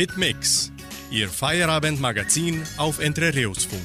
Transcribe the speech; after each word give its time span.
Hitmix, 0.00 0.72
Ihr 1.10 1.28
Feierabendmagazin 1.28 2.62
auf 2.78 3.00
Entre 3.00 3.34
Rios 3.34 3.66
Funk. 3.66 3.82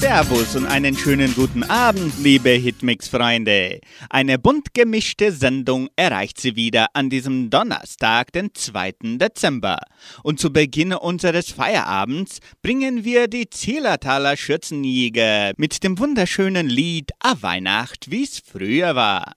Servus 0.00 0.56
und 0.56 0.66
einen 0.66 0.98
schönen 0.98 1.32
guten 1.36 1.62
Abend, 1.62 2.12
liebe 2.18 2.48
Hitmix-Freunde. 2.50 3.78
Eine 4.10 4.40
bunt 4.40 4.74
gemischte 4.74 5.30
Sendung 5.30 5.88
erreicht 5.94 6.40
Sie 6.40 6.56
wieder 6.56 6.88
an 6.94 7.10
diesem 7.10 7.48
Donnerstag, 7.48 8.32
den 8.32 8.52
2. 8.52 9.18
Dezember. 9.18 9.78
Und 10.24 10.40
zu 10.40 10.52
Beginn 10.52 10.92
unseres 10.92 11.52
Feierabends 11.52 12.40
bringen 12.62 13.04
wir 13.04 13.28
die 13.28 13.48
Zillertaler 13.48 14.36
Schürzenjäger 14.36 15.52
mit 15.58 15.84
dem 15.84 15.96
wunderschönen 16.00 16.68
Lied 16.68 17.12
A 17.20 17.36
Weihnacht, 17.40 18.10
wie's 18.10 18.42
früher 18.44 18.96
war. 18.96 19.34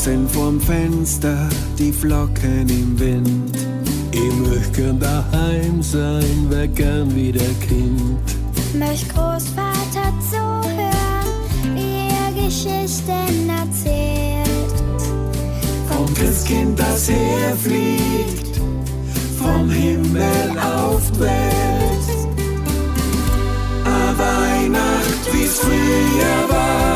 Draußen 0.00 0.28
vorm 0.30 0.58
Fenster 0.58 1.46
die 1.78 1.92
Flocken 1.92 2.66
im 2.70 2.98
Wind. 2.98 3.54
Ich 4.12 4.34
möcht 4.48 4.72
gern 4.72 4.98
daheim 4.98 5.82
sein, 5.82 6.46
wär 6.48 6.66
gern 6.68 7.14
wieder 7.14 7.44
Kind. 7.68 8.18
Möcht 8.72 9.14
Großvater 9.14 10.10
zuhören, 10.30 11.74
wie 11.74 12.08
er 12.08 12.32
Geschichten 12.32 13.50
erzählt. 13.50 14.72
Vom 15.90 16.14
Christkind, 16.14 16.80
das 16.80 17.10
herfliegt, 17.10 18.58
vom 19.38 19.68
Himmel 19.68 20.58
auf 20.58 21.10
die 21.12 21.20
Welt. 21.20 22.40
A 23.84 24.14
Weihnacht, 24.16 25.30
wie's 25.30 25.58
früher 25.58 26.48
war, 26.48 26.89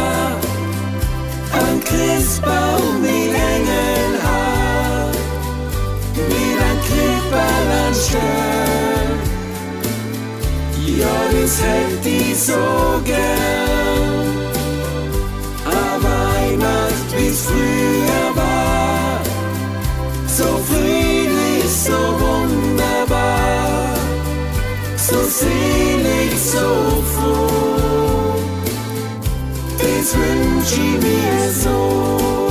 Christbaum 1.85 3.01
mit 3.03 3.33
Engelhaar, 3.53 5.09
mit 6.15 6.57
ein 6.69 6.79
Kripperl 6.87 7.69
an 7.87 7.95
Stern. 7.95 9.15
Ja, 11.01 11.17
das 11.33 11.55
hätt 11.63 12.05
ich 12.07 12.39
so 12.39 12.65
gern. 13.05 14.35
A 15.67 15.99
Weihnacht, 16.07 17.09
wie's 17.17 17.41
früher 17.43 18.27
war, 18.35 19.21
so 20.27 20.49
friedlich, 20.69 21.71
so 21.87 21.99
wunderbar, 22.25 23.95
so 24.97 25.17
selig, 25.23 26.33
so 26.53 27.03
froh. 27.15 27.84
Das 30.05 30.15
wünsch 30.19 30.73
ich 30.73 31.03
mir 31.03 31.51
so. 31.51 32.44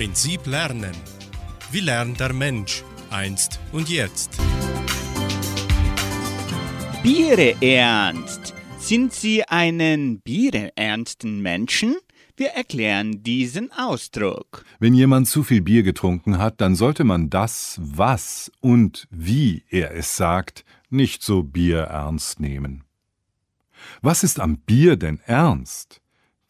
Prinzip 0.00 0.46
Lernen. 0.46 0.94
Wie 1.70 1.80
lernt 1.80 2.20
der 2.20 2.32
Mensch 2.32 2.82
einst 3.10 3.60
und 3.70 3.90
jetzt? 3.90 4.30
Biere 7.02 7.54
ernst. 7.60 8.54
Sind 8.78 9.12
Sie 9.12 9.44
einen 9.44 10.20
biereernsten 10.22 11.42
Menschen? 11.42 11.96
Wir 12.34 12.48
erklären 12.52 13.22
diesen 13.22 13.70
Ausdruck. 13.72 14.64
Wenn 14.78 14.94
jemand 14.94 15.28
zu 15.28 15.42
viel 15.42 15.60
Bier 15.60 15.82
getrunken 15.82 16.38
hat, 16.38 16.62
dann 16.62 16.76
sollte 16.76 17.04
man 17.04 17.28
das, 17.28 17.78
was 17.82 18.50
und 18.62 19.06
wie 19.10 19.64
er 19.68 19.94
es 19.94 20.16
sagt, 20.16 20.64
nicht 20.88 21.22
so 21.22 21.42
bierernst 21.42 22.40
nehmen. 22.40 22.84
Was 24.00 24.24
ist 24.24 24.40
am 24.40 24.60
Bier 24.60 24.96
denn 24.96 25.20
ernst? 25.26 25.99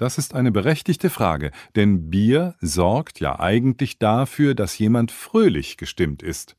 Das 0.01 0.17
ist 0.17 0.35
eine 0.35 0.51
berechtigte 0.51 1.11
Frage, 1.11 1.51
denn 1.77 2.09
Bier 2.09 2.55
sorgt 2.63 3.21
ja 3.21 3.39
eigentlich 3.39 3.99
dafür, 3.99 4.55
dass 4.55 4.79
jemand 4.79 5.13
fröhlich 5.13 5.77
gestimmt 5.77 6.23
ist. 6.23 6.57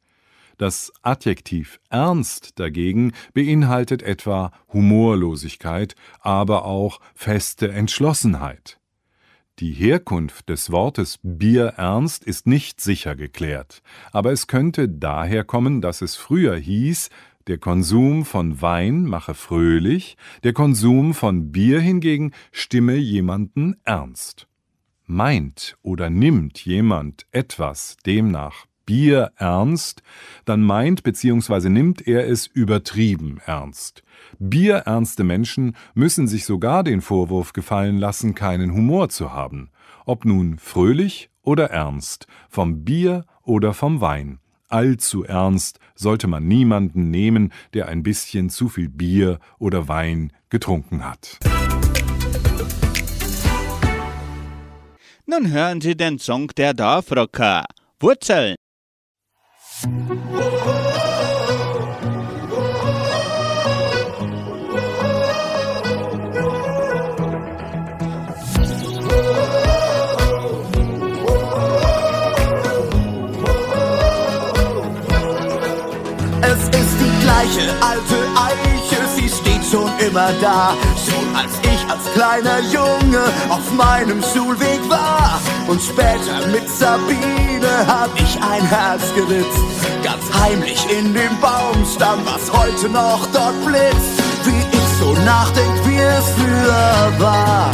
Das 0.60 0.94
Adjektiv 1.02 1.80
ernst 1.90 2.60
dagegen 2.60 3.14
beinhaltet 3.34 4.04
etwa 4.04 4.52
Humorlosigkeit, 4.72 5.96
aber 6.20 6.66
auch 6.66 7.00
feste 7.16 7.72
Entschlossenheit. 7.72 8.80
Die 9.58 9.74
Herkunft 9.74 10.48
des 10.50 10.72
Wortes 10.72 11.18
Bierernst 11.24 12.24
ist 12.24 12.46
nicht 12.46 12.80
sicher 12.80 13.16
geklärt, 13.16 13.82
aber 14.12 14.32
es 14.32 14.46
könnte 14.46 14.88
daher 14.88 15.44
kommen, 15.44 15.82
dass 15.82 16.04
es 16.04 16.16
früher 16.16 16.56
hieß, 16.56 17.10
der 17.48 17.58
Konsum 17.58 18.26
von 18.26 18.62
Wein 18.62 19.04
mache 19.04 19.34
fröhlich, 19.34 20.18
der 20.44 20.54
Konsum 20.54 21.14
von 21.14 21.52
Bier 21.52 21.80
hingegen 21.80 22.32
stimme 22.52 22.96
jemanden 22.96 23.76
ernst. 23.84 24.48
Meint 25.06 25.78
oder 25.82 26.10
nimmt 26.10 26.64
jemand 26.64 27.26
etwas 27.32 27.98
demnach 28.06 28.66
Bier 28.86 29.32
ernst, 29.38 30.04
dann 30.46 30.64
meint 30.64 31.04
bzw. 31.04 31.70
nimmt 31.70 32.08
er 32.08 32.28
es 32.28 32.48
übertrieben 32.48 33.40
ernst. 33.46 34.04
Bierernste 34.40 35.24
Menschen 35.24 35.76
müssen 35.94 36.28
sich 36.28 36.46
sogar 36.46 36.84
den 36.84 37.02
Vorwurf 37.02 37.54
gefallen 37.54 37.98
lassen, 37.98 38.36
keinen 38.36 38.74
Humor 38.74 39.10
zu 39.10 39.32
haben, 39.32 39.70
ob 40.06 40.26
nun 40.26 40.58
fröhlich 40.58 41.30
oder 41.42 41.70
ernst, 41.70 42.28
vom 42.50 42.84
Bier 42.84 43.26
oder 43.44 43.74
vom 43.74 44.02
Wein. 44.02 44.40
Allzu 44.72 45.24
ernst 45.24 45.80
sollte 45.96 46.28
man 46.28 46.48
niemanden 46.48 47.10
nehmen, 47.10 47.52
der 47.74 47.88
ein 47.88 48.04
bisschen 48.04 48.50
zu 48.50 48.70
viel 48.70 48.90
Bier 48.90 49.40
oder 49.60 49.88
Wein 49.88 50.32
getrunken 50.50 51.06
hat. 51.06 51.40
Nun 55.26 55.52
hören 55.52 55.80
Sie 55.82 55.96
den 55.96 56.20
Song 56.20 56.48
der 56.58 56.74
Dorfrocker. 56.74 57.66
Wurzeln. 58.00 58.56
Gleiche 77.42 77.72
alte 77.82 78.18
Eiche, 78.36 79.02
sie 79.16 79.28
steht 79.28 79.64
schon 79.72 79.90
immer 80.00 80.32
da. 80.42 80.76
Schon 81.06 81.36
als 81.36 81.54
ich 81.64 81.90
als 81.90 82.14
kleiner 82.14 82.60
Junge 82.72 83.24
auf 83.50 83.72
meinem 83.72 84.22
Schulweg 84.22 84.80
war. 84.90 85.40
Und 85.68 85.82
später 85.82 86.48
mit 86.52 86.70
Sabine 86.70 87.88
hab 87.88 88.10
ich 88.16 88.38
ein 88.42 88.66
Herz 88.66 89.02
geritzt. 89.16 89.60
Ganz 90.04 90.24
heimlich 90.42 90.86
in 90.92 91.14
dem 91.14 91.40
Baumstamm, 91.40 92.20
was 92.26 92.52
heute 92.52 92.90
noch 92.90 93.26
dort 93.34 93.66
blitzt. 93.66 94.14
Wie 94.44 94.78
ich 94.78 94.88
so 95.00 95.14
nachdenk, 95.26 95.74
wie 95.86 96.00
es 96.00 96.26
früher 96.38 97.20
war, 97.20 97.72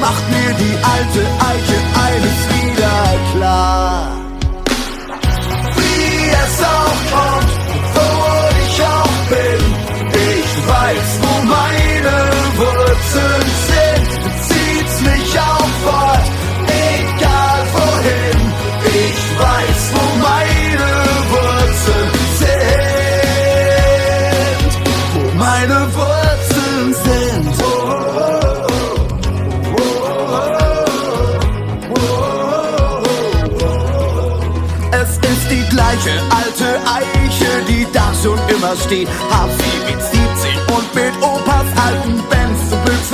macht 0.00 0.24
mir 0.30 0.54
die 0.54 0.76
alte 0.94 1.22
Eiche 1.50 1.78
eines 2.06 2.38
wieder 2.54 2.98
klar. 3.34 4.18
Wie 5.76 6.30
es 6.30 6.62
auch 6.62 7.00
kommt, 7.12 7.47
weiß, 10.68 11.10
wo 11.22 11.32
meine 11.56 12.16
Wurzeln 12.58 13.48
sind. 13.68 14.08
Zieht's 14.48 14.96
mich 15.00 15.30
auch 15.38 15.72
fort, 15.84 16.26
egal 16.66 17.60
wohin. 17.74 18.40
Ich 18.84 19.20
weiß, 19.42 19.80
wo 19.94 20.04
meine 20.28 20.90
Wurzeln 21.32 22.10
sind. 22.42 22.70
Wo 25.14 25.22
meine 25.38 25.78
Wurzeln 25.96 26.88
sind. 27.04 27.56
Es 34.90 35.10
ist 35.16 35.44
die 35.50 35.64
gleiche 35.70 36.14
alte 36.40 36.68
Eiche, 36.98 37.52
die 37.68 37.86
da 37.92 38.06
schon 38.22 38.38
immer 38.48 38.74
steht. 38.84 39.08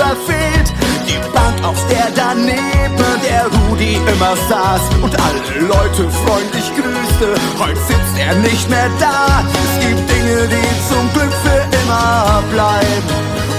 Glück 0.04 0.26
verfehlt. 0.26 0.72
Die 1.06 1.18
Bank, 1.32 1.64
auf 1.64 1.86
der 1.88 2.10
daneben 2.14 3.20
der 3.24 3.46
Rudi 3.46 3.96
immer 3.96 4.36
saß 4.48 4.80
und 5.02 5.14
alle 5.20 5.66
Leute 5.66 6.10
freundlich 6.10 6.70
grüßte. 6.74 7.34
Heute 7.58 7.80
sitzt 7.80 8.18
er 8.18 8.34
nicht 8.36 8.68
mehr 8.70 8.90
da. 9.00 9.44
Es 9.52 9.86
gibt 9.86 10.10
Dinge, 10.10 10.48
die 10.48 10.94
zum 10.94 11.12
Glück 11.12 11.32
für 11.44 11.76
immer 11.82 12.42
bleiben. 12.52 13.08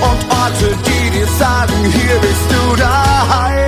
Und 0.02 0.32
Orte, 0.32 0.76
die 0.86 1.10
dir 1.12 1.28
sagen, 1.40 1.74
hier 1.84 2.18
bist 2.20 2.48
du 2.50 2.76
daheim 2.76 3.66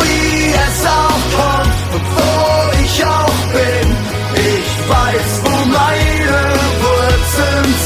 wie 0.00 0.52
es 0.54 0.86
auch 0.86 1.22
kommt, 1.36 2.02
wo 2.16 2.82
ich 2.82 3.04
auch 3.04 3.40
bin. 3.52 3.88
Ich 4.34 4.88
weiß, 4.88 5.30
wo 5.44 5.54
meine 5.66 6.40
Wurzeln 6.82 7.77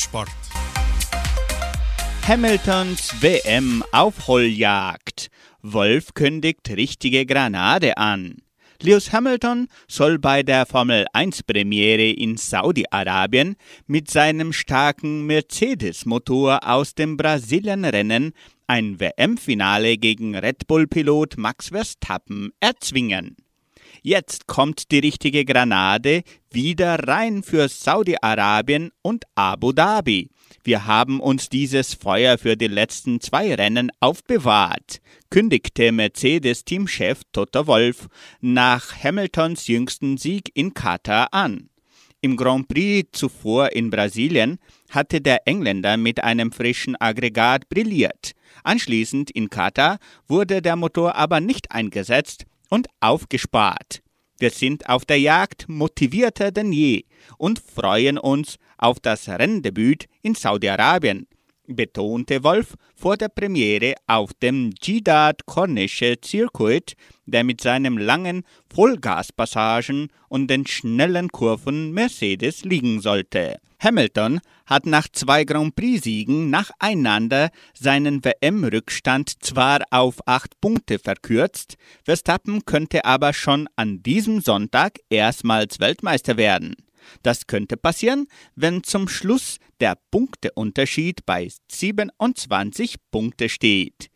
Sport. 0.00 0.30
Hamiltons 2.26 3.12
WM 3.20 3.84
Aufholjagd. 3.92 5.28
Wolf 5.62 6.14
kündigt 6.14 6.70
richtige 6.70 7.26
Granate 7.26 7.98
an. 7.98 8.38
Lewis 8.80 9.12
Hamilton 9.12 9.68
soll 9.88 10.18
bei 10.18 10.42
der 10.42 10.64
Formel 10.64 11.04
1 11.12 11.42
Premiere 11.42 12.10
in 12.10 12.38
Saudi-Arabien 12.38 13.56
mit 13.86 14.10
seinem 14.10 14.54
starken 14.54 15.26
Mercedes-Motor 15.26 16.66
aus 16.66 16.94
dem 16.94 17.18
Brasilien-Rennen 17.18 18.32
ein 18.66 18.98
WM-Finale 18.98 19.98
gegen 19.98 20.34
Red 20.34 20.66
Bull-Pilot 20.66 21.36
Max 21.36 21.68
Verstappen 21.68 22.52
erzwingen. 22.60 23.36
Jetzt 24.02 24.46
kommt 24.46 24.90
die 24.92 25.00
richtige 25.00 25.44
Granate 25.44 26.22
wieder 26.50 27.06
rein 27.06 27.42
für 27.42 27.68
Saudi-Arabien 27.68 28.92
und 29.02 29.24
Abu 29.34 29.72
Dhabi. 29.72 30.30
Wir 30.64 30.86
haben 30.86 31.20
uns 31.20 31.50
dieses 31.50 31.92
Feuer 31.94 32.38
für 32.38 32.56
die 32.56 32.68
letzten 32.68 33.20
zwei 33.20 33.54
Rennen 33.54 33.90
aufbewahrt, 34.00 35.00
kündigte 35.28 35.92
Mercedes-Teamchef 35.92 37.20
Toto 37.32 37.66
Wolff 37.66 38.08
nach 38.40 38.94
Hamiltons 39.04 39.66
jüngsten 39.66 40.16
Sieg 40.16 40.50
in 40.54 40.72
Katar 40.72 41.28
an. 41.32 41.68
Im 42.22 42.36
Grand 42.36 42.68
Prix 42.68 43.08
zuvor 43.12 43.72
in 43.72 43.90
Brasilien 43.90 44.58
hatte 44.90 45.20
der 45.20 45.46
Engländer 45.46 45.96
mit 45.98 46.24
einem 46.24 46.52
frischen 46.52 46.96
Aggregat 47.00 47.68
brilliert. 47.68 48.32
Anschließend 48.62 49.30
in 49.30 49.50
Katar 49.50 49.98
wurde 50.26 50.62
der 50.62 50.76
Motor 50.76 51.14
aber 51.14 51.40
nicht 51.40 51.70
eingesetzt 51.70 52.46
und 52.70 52.88
aufgespart. 53.00 54.02
Wir 54.38 54.50
sind 54.50 54.88
auf 54.88 55.04
der 55.04 55.20
Jagd 55.20 55.68
motivierter 55.68 56.50
denn 56.50 56.72
je 56.72 57.04
und 57.36 57.58
freuen 57.58 58.16
uns 58.16 58.56
auf 58.78 58.98
das 58.98 59.28
Renndebüt 59.28 60.06
in 60.22 60.34
Saudi-Arabien 60.34 61.26
betonte 61.76 62.44
Wolf 62.44 62.74
vor 62.94 63.16
der 63.16 63.28
Premiere 63.28 63.94
auf 64.06 64.32
dem 64.34 64.72
Jeddah 64.80 65.32
Corniche 65.46 66.16
Circuit, 66.24 66.94
der 67.26 67.44
mit 67.44 67.60
seinen 67.60 67.98
langen 67.98 68.42
Vollgaspassagen 68.74 70.08
und 70.28 70.48
den 70.48 70.66
schnellen 70.66 71.28
Kurven 71.28 71.92
Mercedes 71.92 72.64
liegen 72.64 73.00
sollte. 73.00 73.58
Hamilton 73.80 74.40
hat 74.66 74.84
nach 74.84 75.08
zwei 75.10 75.44
Grand 75.44 75.74
Prix-Siegen 75.74 76.50
nacheinander 76.50 77.50
seinen 77.72 78.22
WM-Rückstand 78.24 79.42
zwar 79.42 79.80
auf 79.90 80.16
acht 80.26 80.60
Punkte 80.60 80.98
verkürzt, 80.98 81.76
Verstappen 82.04 82.64
könnte 82.66 83.04
aber 83.06 83.32
schon 83.32 83.68
an 83.76 84.02
diesem 84.02 84.40
Sonntag 84.40 84.98
erstmals 85.08 85.80
Weltmeister 85.80 86.36
werden. 86.36 86.76
Das 87.22 87.46
könnte 87.46 87.76
passieren, 87.76 88.26
wenn 88.54 88.82
zum 88.82 89.08
Schluss 89.08 89.58
der 89.80 89.96
Punkteunterschied 90.10 91.26
bei 91.26 91.48
27 91.70 92.96
Punkte 93.10 93.48
steht. 93.48 94.10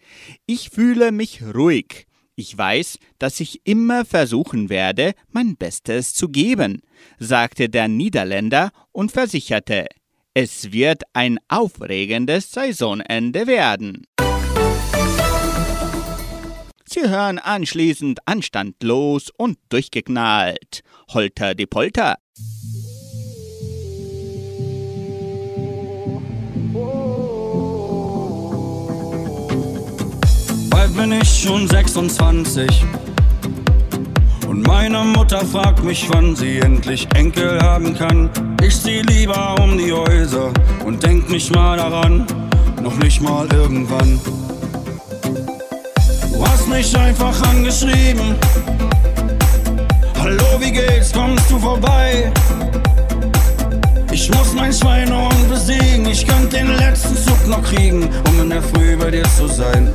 Ich 0.46 0.70
fühle 0.70 1.12
mich 1.12 1.42
ruhig. 1.42 2.06
Ich 2.36 2.56
weiß, 2.56 2.98
dass 3.18 3.40
ich 3.40 3.60
immer 3.64 4.04
versuchen 4.04 4.68
werde, 4.68 5.14
mein 5.30 5.56
Bestes 5.56 6.14
zu 6.14 6.28
geben, 6.28 6.82
sagte 7.18 7.68
der 7.68 7.88
Niederländer 7.88 8.72
und 8.92 9.12
versicherte, 9.12 9.86
es 10.34 10.72
wird 10.72 11.02
ein 11.12 11.38
aufregendes 11.48 12.50
Saisonende 12.50 13.46
werden. 13.46 14.04
Sie 16.86 17.08
hören 17.08 17.38
anschließend 17.38 18.20
anstandlos 18.26 19.30
und 19.36 19.58
durchgeknallt. 19.68 20.82
Holter 21.08 21.54
die 21.54 21.66
Polter. 21.66 22.16
Bin 30.96 31.12
ich 31.12 31.42
schon 31.42 31.66
26. 31.66 32.84
Und 34.48 34.66
meine 34.66 34.98
Mutter 34.98 35.44
fragt 35.44 35.82
mich, 35.82 36.06
wann 36.10 36.36
sie 36.36 36.58
endlich 36.60 37.08
Enkel 37.14 37.60
haben 37.60 37.96
kann. 37.96 38.30
Ich 38.62 38.80
zieh 38.80 39.02
lieber 39.02 39.56
um 39.60 39.76
die 39.76 39.92
Häuser 39.92 40.52
und 40.84 41.02
denk 41.02 41.28
nicht 41.30 41.54
mal 41.54 41.76
daran, 41.76 42.26
noch 42.82 42.96
nicht 42.96 43.20
mal 43.20 43.46
irgendwann. 43.52 44.20
Du 46.32 46.46
hast 46.46 46.68
mich 46.68 46.96
einfach 46.96 47.42
angeschrieben. 47.48 48.36
Hallo, 50.18 50.60
wie 50.60 50.72
geht's? 50.72 51.12
Kommst 51.12 51.50
du 51.50 51.58
vorbei? 51.58 52.32
Ich 54.12 54.30
muss 54.30 54.54
mein 54.54 54.72
Schweinehund 54.72 55.50
besiegen. 55.50 56.06
Ich 56.06 56.26
könnte 56.26 56.56
den 56.56 56.76
letzten 56.76 57.16
Zug 57.16 57.46
noch 57.48 57.62
kriegen, 57.62 58.08
um 58.28 58.40
in 58.40 58.50
der 58.50 58.62
Früh 58.62 58.96
bei 58.96 59.10
dir 59.10 59.24
zu 59.36 59.48
sein. 59.48 59.90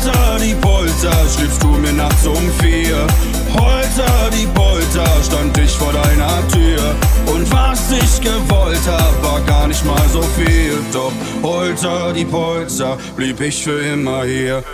Holter 0.00 0.38
die 0.38 0.54
Polter, 0.54 1.28
schliffst 1.28 1.62
du 1.62 1.68
mir 1.68 1.92
nachts 1.92 2.26
um 2.26 2.50
vier. 2.62 3.06
Holter 3.52 4.30
die 4.32 4.46
Polter, 4.46 5.06
stand 5.22 5.58
ich 5.58 5.72
vor 5.72 5.92
deiner 5.92 6.48
Tür. 6.48 6.94
Und 7.26 7.50
was 7.52 7.92
ich 7.92 8.20
gewollt 8.22 8.80
hab, 8.86 9.22
war 9.22 9.42
gar 9.42 9.66
nicht 9.66 9.84
mal 9.84 10.08
so 10.10 10.22
viel. 10.22 10.78
Doch 10.90 11.12
Holter 11.42 12.14
die 12.14 12.24
Polter, 12.24 12.96
blieb 13.14 13.42
ich 13.42 13.62
für 13.62 13.78
immer 13.78 14.24
hier. 14.24 14.64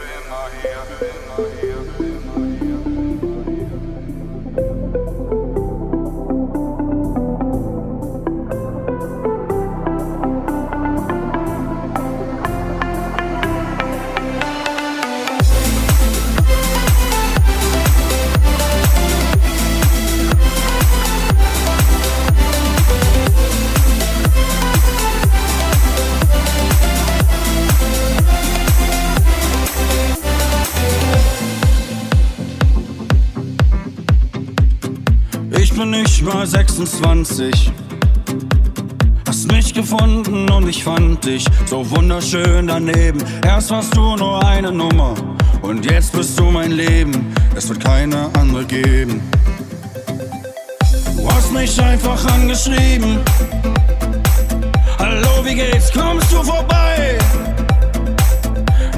26. 36.77 37.73
Hast 39.27 39.51
mich 39.51 39.73
gefunden 39.73 40.51
und 40.51 40.69
ich 40.69 40.85
fand 40.85 41.25
dich 41.25 41.47
so 41.65 41.89
wunderschön 41.91 42.67
daneben. 42.67 43.25
Erst 43.47 43.71
warst 43.71 43.97
du 43.97 44.15
nur 44.17 44.45
eine 44.45 44.71
Nummer 44.71 45.15
und 45.63 45.91
jetzt 45.91 46.13
bist 46.13 46.39
du 46.39 46.45
mein 46.51 46.73
Leben. 46.73 47.35
Es 47.55 47.71
wird 47.71 47.83
keine 47.83 48.29
andere 48.35 48.67
geben. 48.67 49.23
Du 51.17 51.27
hast 51.33 51.51
mich 51.51 51.81
einfach 51.81 52.23
angeschrieben. 52.35 53.21
Hallo, 54.99 55.45
wie 55.45 55.55
geht's? 55.55 55.91
Kommst 55.91 56.31
du 56.31 56.43
vorbei? 56.43 57.19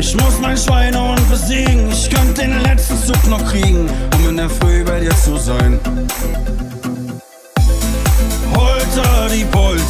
Ich 0.00 0.16
muss 0.16 0.40
mein 0.40 0.56
Schweinehund 0.56 1.30
besiegen. 1.30 1.92
Ich 1.92 2.10
könnte 2.10 2.42
den 2.42 2.60
letzten 2.60 2.98
Zug 2.98 3.24
noch 3.28 3.44
kriegen, 3.44 3.88
um 4.18 4.30
in 4.30 4.36
der 4.36 4.50
Früh 4.50 4.82
bei 4.82 4.98
dir 4.98 5.14
zu 5.14 5.36
sein. 5.36 5.78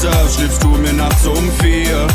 Die 0.09 0.15
Polter, 0.15 0.29
schliffst 0.29 0.63
du 0.63 0.69
mir 0.69 0.93
nachts 0.93 1.27
um 1.27 1.51
vier. 1.61 2.07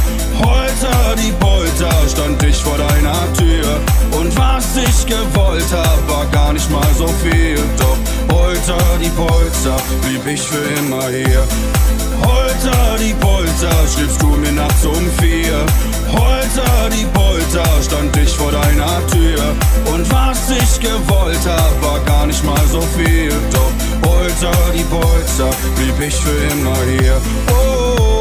Holter 0.44 1.16
die 1.16 1.32
Polter, 1.34 1.92
stand 2.10 2.42
ich 2.44 2.58
vor 2.58 2.78
deiner 2.78 3.34
Tür. 3.34 3.80
Und 4.20 4.36
was 4.38 4.78
ich 4.78 5.06
gewollt 5.06 5.72
hab, 5.72 6.10
war 6.10 6.26
gar 6.28 6.54
nicht 6.54 6.70
mal 6.70 6.94
so 6.98 7.08
viel. 7.24 7.58
Doch 7.78 7.98
Holter 8.36 8.78
die 9.02 9.10
Polter, 9.10 9.78
blieb 10.02 10.26
ich 10.26 10.42
für 10.42 10.64
immer 10.80 11.08
hier. 11.10 11.44
Holter 12.26 12.98
die 13.00 13.14
Polter, 13.14 13.72
schriebst 13.94 14.22
du 14.22 14.28
mir 14.28 14.52
nachts 14.52 14.86
um 14.86 15.10
vier. 15.20 15.66
Holter 16.12 16.90
die 16.90 17.06
Polter, 17.06 17.66
stand 17.82 18.16
ich 18.18 18.30
vor 18.36 18.52
deiner 18.52 19.06
Tür. 19.08 19.44
Und 19.94 20.10
was 20.12 20.50
ich 20.52 20.80
gewollt 20.80 21.46
hab, 21.46 21.84
war 21.84 22.00
gar 22.06 22.26
nicht 22.28 22.44
mal 22.44 22.66
so 22.72 22.82
viel. 22.96 23.34
Doch 23.52 24.10
Holter 24.10 24.52
die 24.76 24.84
Polter, 24.84 25.56
blieb 25.76 26.08
ich 26.08 26.16
für 26.16 26.54
immer 26.54 26.78
hier. 26.86 27.22
Oh. 27.50 28.13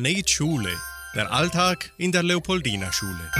Planet 0.00 0.30
Schule, 0.30 0.70
der 1.12 1.32
Alltag 1.32 1.90
in 1.98 2.12
der 2.12 2.22
Leopoldina 2.22 2.92
Schule. 2.92 3.32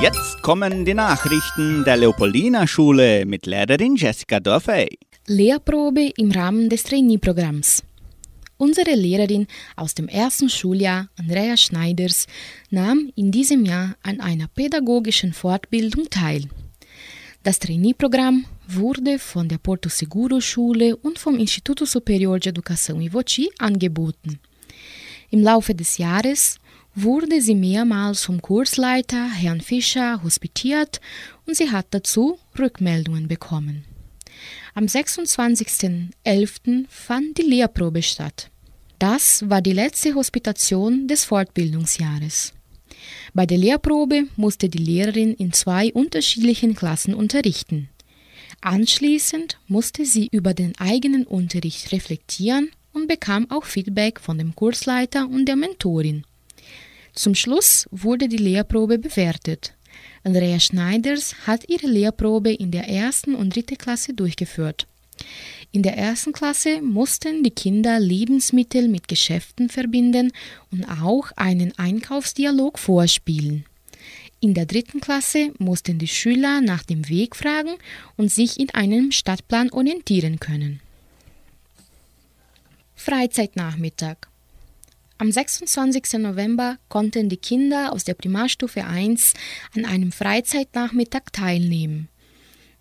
Jetzt 0.00 0.42
kommen 0.42 0.84
die 0.84 0.94
Nachrichten 0.94 1.82
der 1.82 1.96
Leopoldina 1.96 2.64
Schule 2.68 3.26
mit 3.26 3.46
Lehrerin 3.46 3.96
Jessica 3.96 4.38
Dorfey. 4.38 4.96
Lehrprobe 5.26 6.12
im 6.16 6.30
Rahmen 6.30 6.68
des 6.68 6.84
Trainee-Programms. 6.84 7.82
Unsere 8.58 8.94
Lehrerin 8.94 9.48
aus 9.74 9.96
dem 9.96 10.06
ersten 10.06 10.48
Schuljahr, 10.48 11.08
Andrea 11.18 11.56
Schneiders, 11.56 12.28
nahm 12.70 13.10
in 13.16 13.32
diesem 13.32 13.64
Jahr 13.64 13.96
an 14.04 14.20
einer 14.20 14.46
pädagogischen 14.46 15.32
Fortbildung 15.32 16.10
teil. 16.10 16.44
Das 17.48 17.60
Trainee-Programm 17.60 18.44
wurde 18.66 19.18
von 19.18 19.48
der 19.48 19.56
Porto 19.56 19.88
Seguro 19.88 20.38
Schule 20.38 20.94
und 20.96 21.18
vom 21.18 21.38
Instituto 21.38 21.86
Superior 21.86 22.38
de 22.38 22.52
Educação 22.52 23.00
Ivoti 23.00 23.48
angeboten. 23.58 24.38
Im 25.30 25.42
Laufe 25.42 25.74
des 25.74 25.96
Jahres 25.96 26.58
wurde 26.94 27.40
sie 27.40 27.54
mehrmals 27.54 28.22
vom 28.22 28.42
Kursleiter 28.42 29.30
Herrn 29.30 29.62
Fischer 29.62 30.22
hospitiert 30.22 31.00
und 31.46 31.56
sie 31.56 31.70
hat 31.70 31.86
dazu 31.92 32.38
Rückmeldungen 32.58 33.28
bekommen. 33.28 33.86
Am 34.74 34.84
26.11. 34.84 36.84
fand 36.90 37.38
die 37.38 37.48
Lehrprobe 37.48 38.02
statt. 38.02 38.50
Das 38.98 39.48
war 39.48 39.62
die 39.62 39.72
letzte 39.72 40.14
Hospitation 40.14 41.08
des 41.08 41.24
Fortbildungsjahres. 41.24 42.52
Bei 43.34 43.46
der 43.46 43.58
Lehrprobe 43.58 44.24
musste 44.36 44.68
die 44.68 44.78
Lehrerin 44.78 45.34
in 45.34 45.52
zwei 45.52 45.92
unterschiedlichen 45.92 46.74
Klassen 46.74 47.14
unterrichten. 47.14 47.88
Anschließend 48.60 49.58
musste 49.68 50.04
sie 50.04 50.28
über 50.32 50.54
den 50.54 50.72
eigenen 50.78 51.24
Unterricht 51.24 51.92
reflektieren 51.92 52.70
und 52.92 53.06
bekam 53.06 53.50
auch 53.50 53.64
Feedback 53.64 54.20
von 54.20 54.38
dem 54.38 54.54
Kursleiter 54.54 55.28
und 55.28 55.46
der 55.46 55.56
Mentorin. 55.56 56.24
Zum 57.12 57.34
Schluss 57.34 57.86
wurde 57.90 58.28
die 58.28 58.36
Lehrprobe 58.36 58.98
bewertet. 58.98 59.74
Andrea 60.24 60.60
Schneiders 60.60 61.34
hat 61.46 61.68
ihre 61.68 61.86
Lehrprobe 61.86 62.52
in 62.52 62.70
der 62.70 62.88
ersten 62.88 63.34
und 63.34 63.54
dritten 63.54 63.78
Klasse 63.78 64.14
durchgeführt. 64.14 64.86
In 65.70 65.82
der 65.82 65.96
ersten 65.96 66.32
Klasse 66.32 66.80
mussten 66.80 67.42
die 67.42 67.50
Kinder 67.50 68.00
Lebensmittel 68.00 68.88
mit 68.88 69.06
Geschäften 69.06 69.68
verbinden 69.68 70.32
und 70.72 70.84
auch 70.84 71.30
einen 71.36 71.76
Einkaufsdialog 71.78 72.78
vorspielen. 72.78 73.66
In 74.40 74.54
der 74.54 74.66
dritten 74.66 75.00
Klasse 75.00 75.52
mussten 75.58 75.98
die 75.98 76.08
Schüler 76.08 76.60
nach 76.60 76.84
dem 76.84 77.08
Weg 77.08 77.36
fragen 77.36 77.74
und 78.16 78.30
sich 78.30 78.58
in 78.58 78.70
einem 78.70 79.12
Stadtplan 79.12 79.70
orientieren 79.70 80.40
können. 80.40 80.80
Freizeitnachmittag 82.94 84.16
am 85.20 85.32
26. 85.32 86.20
November 86.20 86.78
konnten 86.88 87.28
die 87.28 87.38
Kinder 87.38 87.92
aus 87.92 88.04
der 88.04 88.14
Primarstufe 88.14 88.84
1 88.84 89.34
an 89.74 89.84
einem 89.84 90.12
Freizeitnachmittag 90.12 91.22
teilnehmen. 91.32 92.08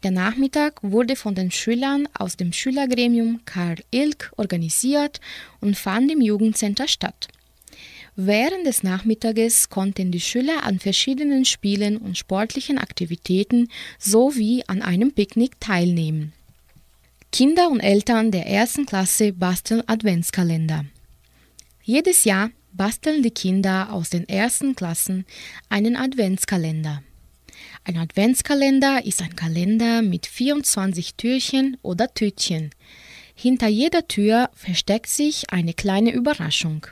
Der 0.08 0.14
Nachmittag 0.14 0.80
wurde 0.84 1.18
von 1.18 1.36
den 1.36 1.52
Schülern 1.52 2.08
aus 2.14 2.38
dem 2.38 2.54
Schülergremium 2.54 3.42
Karl 3.44 3.76
Ilk 3.92 4.32
organisiert 4.38 5.20
und 5.60 5.76
fand 5.76 6.10
im 6.10 6.22
Jugendcenter 6.22 6.88
statt. 6.88 7.28
Während 8.16 8.66
des 8.66 8.84
Nachmittages 8.84 9.68
konnten 9.68 10.14
die 10.14 10.22
Schüler 10.22 10.64
an 10.64 10.80
verschiedenen 10.80 11.44
Spielen 11.44 11.98
und 11.98 12.18
sportlichen 12.18 12.78
Aktivitäten 12.78 13.68
sowie 14.00 14.64
an 14.68 14.82
einem 14.82 15.12
Picknick 15.12 15.60
teilnehmen. 15.60 16.32
Kinder 17.34 17.68
und 17.68 17.82
Eltern 17.82 18.32
der 18.32 18.48
ersten 18.48 18.86
Klasse 18.86 19.34
basteln 19.34 19.84
Adventskalender. 19.88 20.86
Jedes 21.84 22.24
Jahr 22.24 22.52
basteln 22.72 23.24
die 23.24 23.32
Kinder 23.32 23.92
aus 23.92 24.10
den 24.10 24.30
ersten 24.30 24.74
Klassen 24.74 25.26
einen 25.68 25.98
Adventskalender. 25.98 27.04
Ein 27.88 28.00
Adventskalender 28.00 29.06
ist 29.06 29.22
ein 29.22 29.38
Kalender 29.38 30.02
mit 30.02 30.28
24 30.28 31.16
Türchen 31.16 31.78
oder 31.84 32.14
Tütchen. 32.14 32.72
Hinter 33.34 33.70
jeder 33.70 34.06
Tür 34.10 34.50
versteckt 34.54 35.08
sich 35.08 35.46
eine 35.54 35.74
kleine 35.74 36.12
Überraschung. 36.12 36.86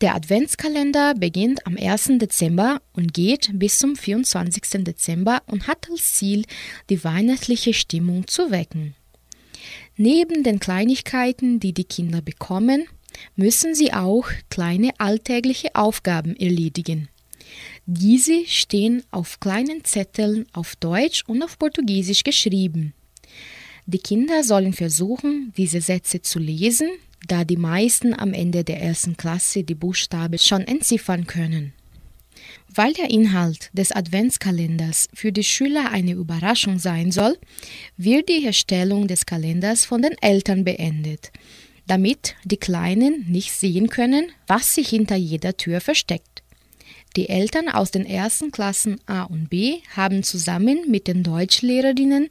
Der 0.00 0.14
Adventskalender 0.14 1.14
beginnt 1.14 1.66
am 1.66 1.76
1. 1.76 2.18
Dezember 2.18 2.80
und 2.92 3.12
geht 3.12 3.50
bis 3.54 3.78
zum 3.78 3.96
24. 3.96 4.84
Dezember 4.84 5.42
und 5.46 5.66
hat 5.66 5.90
als 5.90 6.14
Ziel, 6.14 6.44
die 6.88 7.02
weihnachtliche 7.02 7.74
Stimmung 7.74 8.28
zu 8.28 8.52
wecken. 8.52 8.94
Neben 9.96 10.44
den 10.44 10.60
Kleinigkeiten, 10.60 11.58
die 11.58 11.72
die 11.72 11.82
Kinder 11.82 12.22
bekommen, 12.22 12.86
müssen 13.34 13.74
sie 13.74 13.92
auch 13.92 14.28
kleine 14.50 14.92
alltägliche 14.98 15.74
Aufgaben 15.74 16.36
erledigen. 16.36 17.08
Diese 17.86 18.46
stehen 18.46 19.02
auf 19.10 19.40
kleinen 19.40 19.84
Zetteln 19.84 20.46
auf 20.52 20.76
Deutsch 20.76 21.24
und 21.26 21.42
auf 21.42 21.58
Portugiesisch 21.58 22.22
geschrieben. 22.22 22.94
Die 23.86 23.98
Kinder 23.98 24.44
sollen 24.44 24.72
versuchen, 24.72 25.52
diese 25.56 25.80
Sätze 25.80 26.22
zu 26.22 26.38
lesen, 26.38 26.88
da 27.26 27.44
die 27.44 27.56
meisten 27.56 28.14
am 28.14 28.32
Ende 28.32 28.62
der 28.62 28.80
ersten 28.80 29.16
Klasse 29.16 29.64
die 29.64 29.74
Buchstaben 29.74 30.38
schon 30.38 30.62
entziffern 30.62 31.26
können. 31.26 31.72
Weil 32.74 32.92
der 32.94 33.10
Inhalt 33.10 33.70
des 33.72 33.92
Adventskalenders 33.92 35.08
für 35.12 35.32
die 35.32 35.44
Schüler 35.44 35.90
eine 35.90 36.12
Überraschung 36.12 36.78
sein 36.78 37.10
soll, 37.10 37.36
wird 37.96 38.28
die 38.28 38.40
Herstellung 38.40 39.08
des 39.08 39.26
Kalenders 39.26 39.84
von 39.84 40.02
den 40.02 40.16
Eltern 40.20 40.64
beendet 40.64 41.32
damit 41.86 42.36
die 42.44 42.56
Kleinen 42.56 43.26
nicht 43.28 43.52
sehen 43.52 43.88
können, 43.88 44.30
was 44.46 44.74
sich 44.74 44.88
hinter 44.88 45.16
jeder 45.16 45.56
Tür 45.56 45.80
versteckt. 45.80 46.31
Die 47.16 47.28
Eltern 47.28 47.68
aus 47.68 47.90
den 47.90 48.06
ersten 48.06 48.50
Klassen 48.52 49.00
A 49.06 49.24
und 49.24 49.50
B 49.50 49.80
haben 49.94 50.22
zusammen 50.22 50.90
mit 50.90 51.06
den 51.06 51.22
Deutschlehrerinnen 51.22 52.28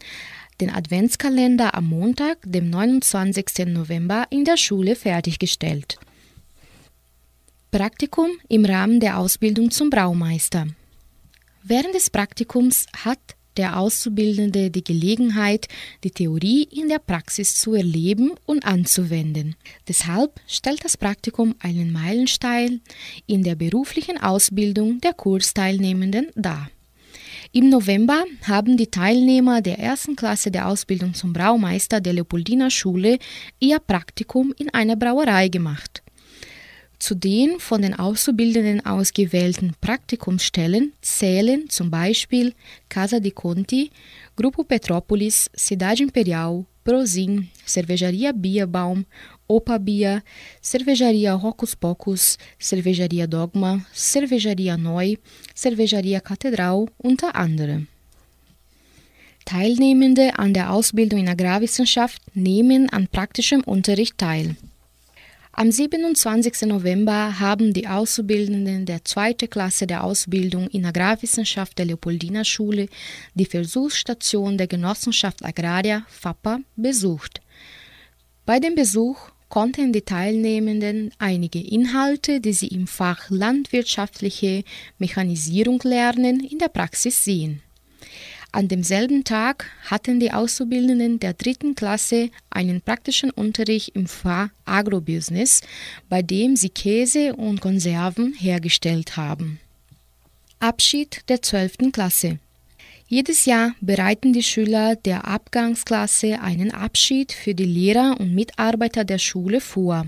den 0.59 0.69
Adventskalender 0.69 1.73
am 1.75 1.87
Montag, 1.87 2.37
dem 2.43 2.69
29. 2.69 3.67
November, 3.67 4.25
in 4.29 4.45
der 4.45 4.57
Schule 4.57 4.95
fertiggestellt. 4.95 5.97
Praktikum 7.71 8.29
im 8.47 8.65
Rahmen 8.65 8.99
der 8.99 9.17
Ausbildung 9.17 9.71
zum 9.71 9.89
Braumeister. 9.89 10.67
Während 11.63 11.95
des 11.95 12.09
Praktikums 12.09 12.85
hat 13.03 13.19
der 13.57 13.77
Auszubildende 13.77 14.71
die 14.71 14.83
Gelegenheit, 14.83 15.67
die 16.03 16.11
Theorie 16.11 16.63
in 16.63 16.89
der 16.89 16.99
Praxis 16.99 17.55
zu 17.55 17.73
erleben 17.73 18.31
und 18.45 18.65
anzuwenden. 18.65 19.55
Deshalb 19.87 20.39
stellt 20.47 20.83
das 20.85 20.97
Praktikum 20.97 21.55
einen 21.59 21.91
Meilenstein 21.91 22.81
in 23.27 23.43
der 23.43 23.55
beruflichen 23.55 24.17
Ausbildung 24.17 25.01
der 25.01 25.13
Kursteilnehmenden 25.13 26.27
dar. 26.35 26.69
Im 27.53 27.69
November 27.69 28.23
haben 28.43 28.77
die 28.77 28.87
Teilnehmer 28.87 29.61
der 29.61 29.77
ersten 29.77 30.15
Klasse 30.15 30.51
der 30.51 30.67
Ausbildung 30.67 31.13
zum 31.13 31.33
Braumeister 31.33 31.99
der 31.99 32.13
Leopoldina 32.13 32.69
Schule 32.69 33.17
ihr 33.59 33.79
Praktikum 33.79 34.53
in 34.57 34.73
einer 34.73 34.95
Brauerei 34.95 35.49
gemacht. 35.49 36.00
Zu 37.01 37.15
den 37.15 37.59
von 37.59 37.81
den 37.81 37.95
Auszubildenden 37.95 38.85
ausgewählten 38.85 39.73
Praktikumsstellen 39.81 40.93
zählen 41.01 41.67
zum 41.67 41.89
Beispiel 41.89 42.53
Casa 42.89 43.19
di 43.19 43.31
Conti, 43.31 43.89
Grupo 44.35 44.63
Petropolis, 44.63 45.49
Cidade 45.57 46.03
Imperial, 46.03 46.63
Prozin, 46.83 47.49
Cervejaria 47.65 48.31
Bierbaum, 48.33 49.07
Opa 49.47 49.79
Bia, 49.79 50.21
Cervejaria 50.61 51.33
Rocos 51.33 51.75
Pocos, 51.75 52.37
Cervejaria 52.59 53.25
Dogma, 53.25 53.83
Cervejaria 53.95 54.77
Neu, 54.77 55.15
Cervejaria 55.55 56.19
Katedral 56.19 56.85
unter 56.99 57.35
anderem. 57.35 57.87
Teilnehmende 59.45 60.37
an 60.37 60.53
der 60.53 60.71
Ausbildung 60.71 61.21
in 61.21 61.29
Agrarwissenschaft 61.29 62.21
nehmen 62.35 62.91
an 62.91 63.07
praktischem 63.07 63.61
Unterricht 63.61 64.19
teil. 64.19 64.55
Am 65.53 65.69
27. 65.69 66.61
November 66.61 67.41
haben 67.41 67.73
die 67.73 67.85
Auszubildenden 67.85 68.85
der 68.85 69.03
zweiten 69.03 69.49
Klasse 69.49 69.85
der 69.85 70.05
Ausbildung 70.05 70.67
in 70.69 70.85
Agrarwissenschaft 70.85 71.77
der 71.77 71.87
Leopoldina 71.87 72.45
Schule 72.45 72.87
die 73.33 73.45
Versuchsstation 73.45 74.57
der 74.57 74.67
Genossenschaft 74.67 75.43
Agraria 75.43 76.05
FAPA 76.07 76.59
besucht. 76.77 77.41
Bei 78.45 78.61
dem 78.61 78.75
Besuch 78.75 79.29
konnten 79.49 79.91
die 79.91 80.03
Teilnehmenden 80.03 81.11
einige 81.19 81.59
Inhalte, 81.59 82.39
die 82.39 82.53
sie 82.53 82.67
im 82.67 82.87
Fach 82.87 83.29
landwirtschaftliche 83.29 84.63
Mechanisierung 84.99 85.81
lernen, 85.83 86.39
in 86.39 86.59
der 86.59 86.69
Praxis 86.69 87.25
sehen. 87.25 87.61
An 88.53 88.67
demselben 88.67 89.23
Tag 89.23 89.65
hatten 89.85 90.19
die 90.19 90.33
Auszubildenden 90.33 91.19
der 91.19 91.33
dritten 91.33 91.73
Klasse 91.75 92.29
einen 92.49 92.81
praktischen 92.81 93.31
Unterricht 93.31 93.95
im 93.95 94.07
Fach 94.07 94.49
Agrobusiness, 94.65 95.61
bei 96.09 96.21
dem 96.21 96.55
sie 96.55 96.69
Käse 96.69 97.35
und 97.35 97.61
Konserven 97.61 98.33
hergestellt 98.33 99.15
haben. 99.15 99.59
Abschied 100.59 101.21
der 101.29 101.41
12. 101.41 101.91
Klasse 101.93 102.39
jedes 103.11 103.43
Jahr 103.43 103.75
bereiten 103.81 104.31
die 104.31 104.41
Schüler 104.41 104.95
der 104.95 105.27
Abgangsklasse 105.27 106.39
einen 106.39 106.71
Abschied 106.71 107.33
für 107.33 107.53
die 107.53 107.65
Lehrer 107.65 108.15
und 108.17 108.33
Mitarbeiter 108.33 109.03
der 109.03 109.17
Schule 109.17 109.59
vor. 109.59 110.05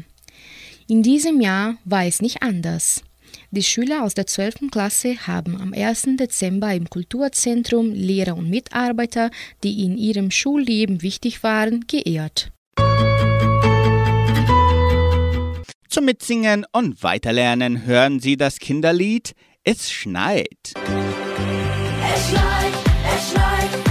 In 0.87 1.03
diesem 1.03 1.41
Jahr 1.41 1.75
war 1.83 2.05
es 2.05 2.21
nicht 2.21 2.41
anders. 2.41 3.03
Die 3.55 3.61
Schüler 3.61 4.03
aus 4.03 4.15
der 4.15 4.25
12. 4.25 4.71
Klasse 4.71 5.15
haben 5.27 5.61
am 5.61 5.73
1. 5.73 6.17
Dezember 6.17 6.73
im 6.73 6.89
Kulturzentrum 6.89 7.91
Lehrer 7.91 8.35
und 8.35 8.49
Mitarbeiter, 8.49 9.29
die 9.63 9.85
in 9.85 9.95
ihrem 9.95 10.31
Schulleben 10.31 11.03
wichtig 11.03 11.43
waren, 11.43 11.85
geehrt. 11.85 12.51
Zum 15.87 16.05
Mitsingen 16.05 16.65
und 16.71 17.03
Weiterlernen 17.03 17.85
hören 17.85 18.19
Sie 18.19 18.37
das 18.37 18.57
Kinderlied 18.57 19.35
Es 19.63 19.91
schneit. 19.91 20.73
Es 22.15 22.29
schneit, 22.29 22.73
es 23.15 23.31
schneit, 23.31 23.82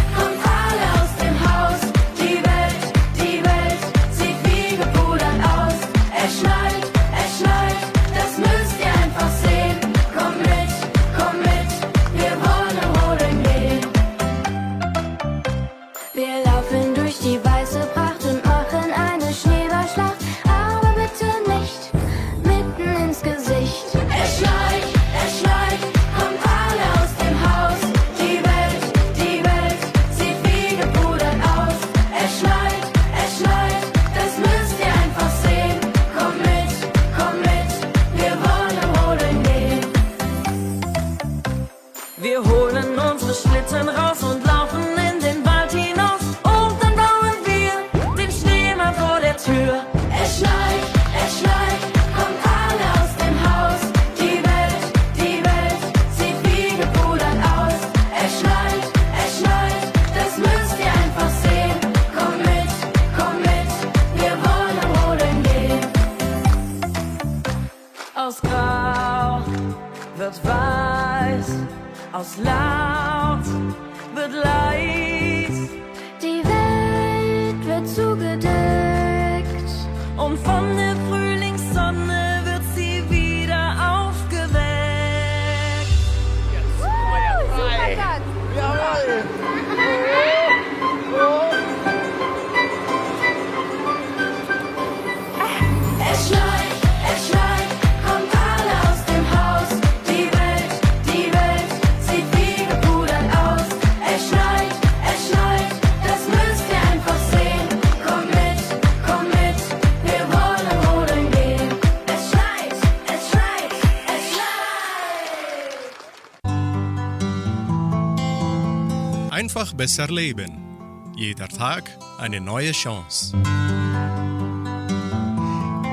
besser 119.82 120.06
leben. 120.06 121.12
Jeder 121.16 121.48
Tag 121.48 121.90
eine 122.16 122.40
neue 122.40 122.70
Chance. 122.70 123.36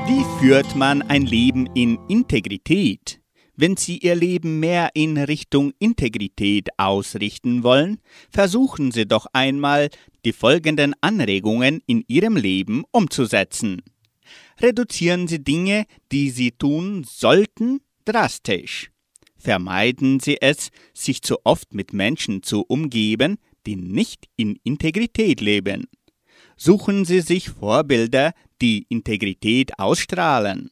Wie 0.06 0.24
führt 0.38 0.76
man 0.76 1.02
ein 1.02 1.26
Leben 1.26 1.66
in 1.74 1.98
Integrität? 2.06 3.20
Wenn 3.56 3.76
Sie 3.76 3.98
Ihr 3.98 4.14
Leben 4.14 4.60
mehr 4.60 4.90
in 4.94 5.18
Richtung 5.18 5.72
Integrität 5.80 6.68
ausrichten 6.76 7.64
wollen, 7.64 7.98
versuchen 8.30 8.92
Sie 8.92 9.06
doch 9.06 9.26
einmal, 9.32 9.88
die 10.24 10.32
folgenden 10.34 10.94
Anregungen 11.00 11.82
in 11.88 12.04
Ihrem 12.06 12.36
Leben 12.36 12.84
umzusetzen. 12.92 13.82
Reduzieren 14.60 15.26
Sie 15.26 15.42
Dinge, 15.42 15.84
die 16.12 16.30
Sie 16.30 16.52
tun 16.52 17.02
sollten, 17.02 17.80
drastisch. 18.04 18.92
Vermeiden 19.36 20.20
Sie 20.20 20.36
es, 20.40 20.68
sich 20.94 21.22
zu 21.22 21.38
oft 21.44 21.74
mit 21.74 21.92
Menschen 21.92 22.44
zu 22.44 22.60
umgeben, 22.68 23.38
die 23.66 23.76
nicht 23.76 24.28
in 24.36 24.56
Integrität 24.64 25.40
leben. 25.40 25.86
Suchen 26.56 27.04
Sie 27.04 27.20
sich 27.20 27.50
Vorbilder, 27.50 28.32
die 28.60 28.86
Integrität 28.88 29.78
ausstrahlen. 29.78 30.70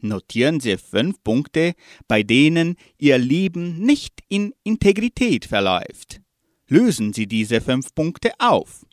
Notieren 0.00 0.60
Sie 0.60 0.76
fünf 0.76 1.22
Punkte, 1.24 1.74
bei 2.06 2.22
denen 2.22 2.76
Ihr 2.98 3.18
Leben 3.18 3.78
nicht 3.80 4.20
in 4.28 4.54
Integrität 4.62 5.44
verläuft. 5.44 6.20
Lösen 6.68 7.12
Sie 7.12 7.26
diese 7.26 7.60
fünf 7.60 7.94
Punkte 7.94 8.32
auf. 8.38 8.86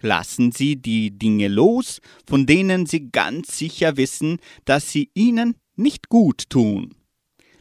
Lassen 0.00 0.52
Sie 0.52 0.76
die 0.76 1.16
Dinge 1.16 1.48
los, 1.48 2.00
von 2.26 2.46
denen 2.46 2.86
Sie 2.86 3.10
ganz 3.10 3.58
sicher 3.58 3.96
wissen, 3.96 4.38
dass 4.64 4.90
sie 4.90 5.10
Ihnen 5.14 5.56
nicht 5.76 6.08
gut 6.08 6.48
tun. 6.48 6.94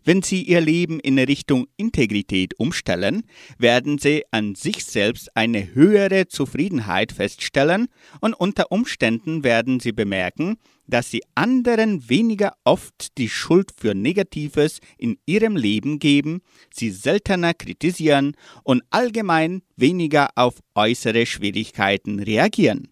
Wenn 0.08 0.22
Sie 0.22 0.42
Ihr 0.44 0.62
Leben 0.62 1.02
in 1.02 1.20
Richtung 1.20 1.68
Integrität 1.76 2.58
umstellen, 2.58 3.24
werden 3.58 3.98
Sie 3.98 4.24
an 4.32 4.56
sich 4.56 4.86
selbst 4.86 5.36
eine 5.36 5.76
höhere 5.76 6.30
Zufriedenheit 6.30 7.12
feststellen 7.12 7.90
und 8.22 8.34
unter 8.34 8.72
Umständen 8.72 9.44
werden 9.44 9.82
Sie 9.82 9.92
bemerken, 9.92 10.60
dass 10.88 11.12
Sie 11.12 11.24
anderen 11.36 12.08
weniger 12.08 12.54
oft 12.64 13.18
die 13.18 13.28
Schuld 13.28 13.74
für 13.78 13.96
Negatives 13.96 14.80
in 14.98 15.18
Ihrem 15.26 15.58
Leben 15.58 16.00
geben, 16.00 16.40
Sie 16.74 16.92
seltener 16.92 17.54
kritisieren 17.54 18.38
und 18.64 18.84
allgemein 18.92 19.62
weniger 19.76 20.30
auf 20.36 20.62
äußere 20.74 21.26
Schwierigkeiten 21.26 22.22
reagieren. 22.22 22.88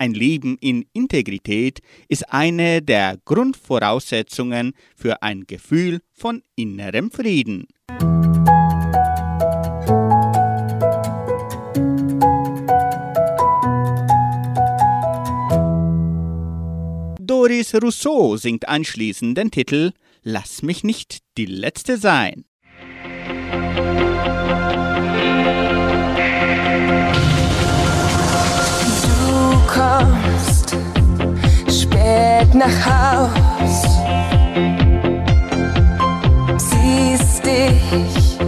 Ein 0.00 0.14
Leben 0.14 0.56
in 0.62 0.86
Integrität 0.94 1.80
ist 2.08 2.32
eine 2.32 2.80
der 2.80 3.18
Grundvoraussetzungen 3.26 4.72
für 4.96 5.20
ein 5.20 5.44
Gefühl 5.46 6.00
von 6.10 6.42
innerem 6.56 7.10
Frieden. 7.10 7.66
Doris 17.20 17.74
Rousseau 17.74 18.38
singt 18.38 18.66
anschließend 18.70 19.36
den 19.36 19.50
Titel 19.50 19.92
Lass 20.22 20.62
mich 20.62 20.82
nicht 20.82 21.18
die 21.36 21.44
Letzte 21.44 21.98
sein. 21.98 22.46
Nach 32.54 32.86
Haus, 32.86 33.82
siehst 36.56 37.44
dich 37.44 38.38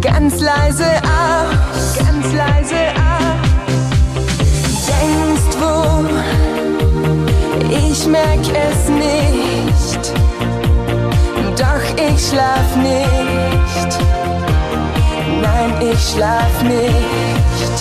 ganz 0.00 0.40
leise 0.40 0.86
aus, 1.04 1.98
ganz 1.98 2.32
leise 2.32 2.92
aus, 2.96 3.48
denkst 4.86 5.56
wo, 5.60 6.06
ich 7.70 8.06
merk 8.06 8.40
es 8.40 8.88
nicht, 8.88 10.12
doch 11.56 11.84
ich 11.96 12.28
schlaf 12.28 12.76
nicht, 12.76 13.98
nein, 15.42 15.72
ich 15.92 16.02
schlaf 16.10 16.62
nicht. 16.62 17.76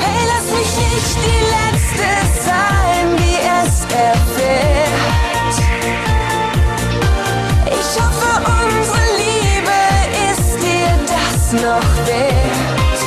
Hey, 0.00 0.20
lass 0.26 0.46
mich 0.58 0.72
nicht 0.76 1.16
die 1.26 1.42
Letzte 1.54 2.08
sein, 2.44 3.06
Ich 7.66 8.00
hoffe, 8.00 8.32
unsere 8.40 9.04
Liebe 9.18 9.80
ist 10.30 10.50
dir 10.62 10.92
das 11.06 11.52
noch 11.52 11.90
wert. 12.06 13.00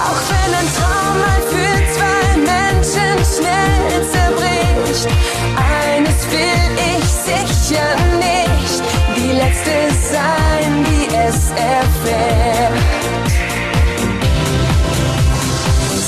Auch 0.00 0.22
wenn 0.30 0.52
ein 0.54 0.68
Traum 0.74 1.16
mal 1.20 1.42
für 1.50 1.76
zwei 1.92 2.26
Menschen 2.38 3.16
schnell 3.34 3.84
zerbricht, 4.10 5.08
eines 5.56 6.20
will 6.30 6.72
ich 6.96 7.06
sicher 7.06 7.90
nicht, 8.18 8.82
die 9.16 9.32
Letzte 9.32 9.76
sein, 10.10 10.70
die 10.84 11.06
es 11.14 11.50
erfährt. 11.50 12.76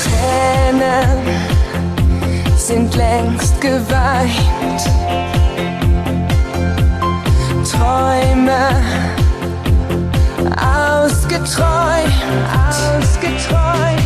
Tränen 0.03 1.18
sind 2.69 2.95
längst 2.97 3.59
geweint. 3.63 4.83
Träume 7.65 8.69
ausgeträumt, 10.55 12.13
ausgeträumt. 12.69 14.03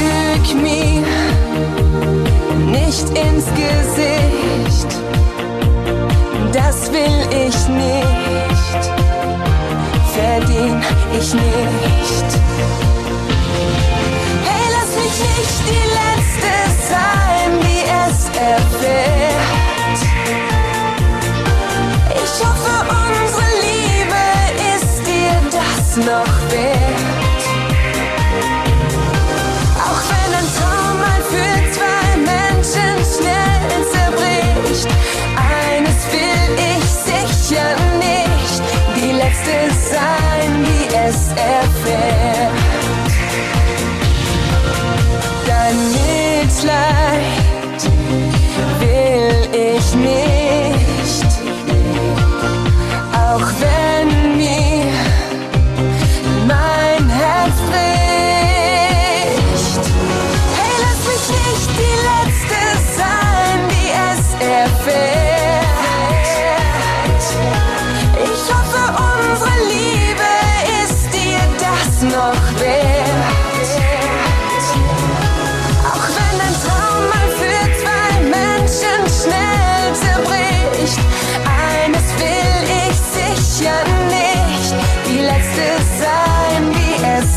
Lüg 0.00 0.54
mir 0.54 1.04
nicht 2.70 3.06
ins 3.10 3.46
Gesicht, 3.60 4.96
das 6.50 6.90
will 6.92 7.20
ich 7.30 7.68
nicht, 7.68 8.90
verdien 10.14 10.82
ich 11.18 11.34
nicht. 11.34 12.91
Noch 25.96 26.50
wert. 26.50 27.42
Auch 29.76 30.02
wenn 30.10 30.34
ein 30.38 30.48
Traum 30.56 30.98
mal 30.98 31.22
für 31.28 31.54
zwei 31.72 32.16
Menschen 32.16 32.94
schnell 33.14 33.84
zerbricht, 33.92 34.88
eines 35.36 36.00
will 36.12 36.56
ich 36.56 36.84
sicher 36.84 37.76
nicht, 37.98 38.62
die 38.96 39.12
Letzte 39.12 39.54
sein, 39.90 40.64
die 40.64 40.94
es 40.94 41.28
erfährt. 41.28 42.61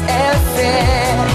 Die 0.02 1.35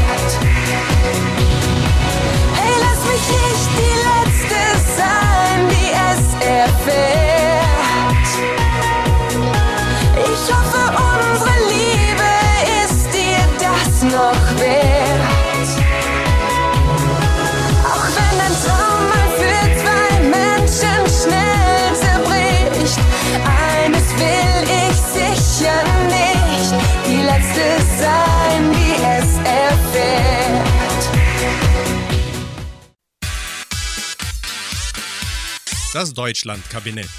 Das 36.01 36.15
Deutschlandkabinett. 36.15 37.11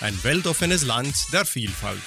Ein 0.00 0.14
weltoffenes 0.22 0.86
Land 0.86 1.26
der 1.32 1.44
Vielfalt. 1.44 1.98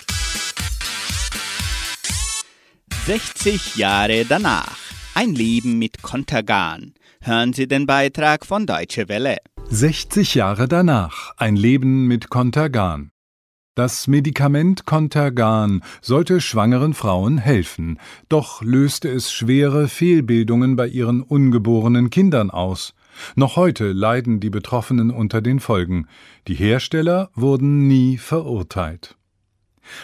60 3.06 3.76
Jahre 3.76 4.24
danach. 4.24 4.78
Ein 5.14 5.36
Leben 5.36 5.78
mit 5.78 6.02
Kontergan. 6.02 6.94
Hören 7.20 7.52
Sie 7.52 7.68
den 7.68 7.86
Beitrag 7.86 8.46
von 8.46 8.66
Deutsche 8.66 9.10
Welle. 9.10 9.40
60 9.72 10.36
Jahre 10.36 10.70
danach. 10.70 11.34
Ein 11.36 11.58
Leben 11.58 12.08
mit 12.08 12.30
Contergan. 12.30 13.12
Das 13.76 14.08
Medikament 14.08 14.86
Contergan 14.86 15.84
sollte 16.02 16.40
schwangeren 16.40 16.94
Frauen 16.94 17.38
helfen, 17.38 18.00
doch 18.30 18.62
löste 18.62 19.10
es 19.10 19.34
schwere 19.34 19.90
Fehlbildungen 19.90 20.78
bei 20.78 20.88
ihren 20.88 21.22
ungeborenen 21.22 22.10
Kindern 22.10 22.52
aus. 22.52 22.94
Noch 23.36 23.56
heute 23.56 23.92
leiden 23.92 24.40
die 24.40 24.50
Betroffenen 24.50 25.12
unter 25.12 25.42
den 25.42 25.60
Folgen. 25.60 26.08
Die 26.48 26.56
Hersteller 26.56 27.30
wurden 27.36 27.88
nie 27.88 28.18
verurteilt. 28.18 29.16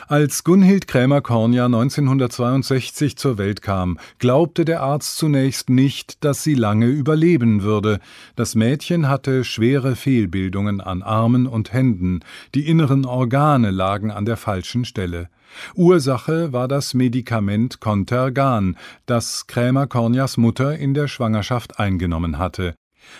Als 0.07 0.43
Gunhild 0.43 0.87
Krämer-Kornja 0.87 1.65
1962 1.65 3.17
zur 3.17 3.37
Welt 3.37 3.61
kam, 3.61 3.99
glaubte 4.19 4.65
der 4.65 4.81
Arzt 4.81 5.17
zunächst 5.17 5.69
nicht, 5.69 6.23
dass 6.23 6.43
sie 6.43 6.55
lange 6.55 6.87
überleben 6.87 7.61
würde. 7.61 7.99
Das 8.35 8.55
Mädchen 8.55 9.07
hatte 9.07 9.43
schwere 9.43 9.95
Fehlbildungen 9.95 10.81
an 10.81 11.01
Armen 11.01 11.47
und 11.47 11.73
Händen, 11.73 12.21
die 12.53 12.67
inneren 12.67 13.05
Organe 13.05 13.71
lagen 13.71 14.11
an 14.11 14.25
der 14.25 14.37
falschen 14.37 14.85
Stelle. 14.85 15.29
Ursache 15.75 16.51
war 16.51 16.67
das 16.67 16.93
Medikament 16.93 17.79
Contergan, 17.79 18.77
das 19.05 19.47
Krämer-Kornjas 19.47 20.37
Mutter 20.37 20.77
in 20.77 20.93
der 20.93 21.07
Schwangerschaft 21.07 21.79
eingenommen 21.79 22.37
hatte. 22.37 22.75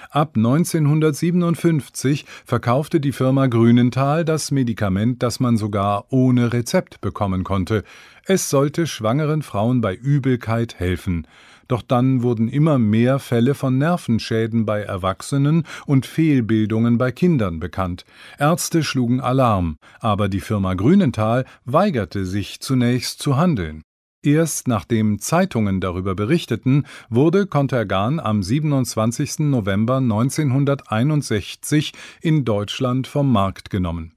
Ab 0.09 0.33
1957 0.35 2.25
verkaufte 2.45 2.99
die 2.99 3.11
Firma 3.11 3.47
Grünenthal 3.47 4.25
das 4.25 4.51
Medikament, 4.51 5.23
das 5.23 5.39
man 5.39 5.57
sogar 5.57 6.05
ohne 6.09 6.53
Rezept 6.53 7.01
bekommen 7.01 7.43
konnte. 7.43 7.83
Es 8.25 8.49
sollte 8.49 8.87
schwangeren 8.87 9.41
Frauen 9.41 9.81
bei 9.81 9.93
Übelkeit 9.95 10.79
helfen. 10.79 11.27
Doch 11.67 11.81
dann 11.81 12.21
wurden 12.21 12.47
immer 12.47 12.77
mehr 12.77 13.19
Fälle 13.19 13.55
von 13.55 13.77
Nervenschäden 13.77 14.65
bei 14.65 14.81
Erwachsenen 14.81 15.63
und 15.85 16.05
Fehlbildungen 16.05 16.97
bei 16.97 17.11
Kindern 17.11 17.59
bekannt. 17.59 18.05
Ärzte 18.37 18.83
schlugen 18.83 19.19
Alarm, 19.19 19.77
aber 19.99 20.29
die 20.29 20.41
Firma 20.41 20.75
Grünenthal 20.75 21.45
weigerte 21.65 22.25
sich 22.25 22.59
zunächst 22.59 23.21
zu 23.21 23.37
handeln. 23.37 23.81
Erst 24.25 24.67
nachdem 24.67 25.19
Zeitungen 25.19 25.79
darüber 25.79 26.15
berichteten, 26.15 26.85
wurde 27.09 27.45
Contergan 27.45 28.19
am 28.19 28.41
27. 28.41 29.39
November 29.39 29.97
1961 29.97 31.93
in 32.21 32.43
Deutschland 32.43 33.05
vom 33.05 33.31
Markt 33.31 33.69
genommen. 33.69 34.13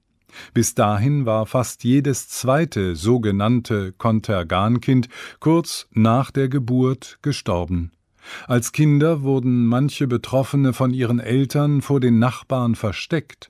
Bis 0.53 0.73
dahin 0.73 1.27
war 1.27 1.45
fast 1.45 1.83
jedes 1.83 2.27
zweite 2.27 2.95
sogenannte 2.95 3.93
Contergan-Kind 3.93 5.09
kurz 5.39 5.87
nach 5.91 6.31
der 6.31 6.49
Geburt 6.49 7.19
gestorben. 7.21 7.91
Als 8.47 8.71
Kinder 8.71 9.21
wurden 9.21 9.67
manche 9.67 10.07
Betroffene 10.07 10.73
von 10.73 10.91
ihren 10.91 11.19
Eltern 11.19 11.81
vor 11.81 11.99
den 11.99 12.17
Nachbarn 12.17 12.73
versteckt. 12.73 13.49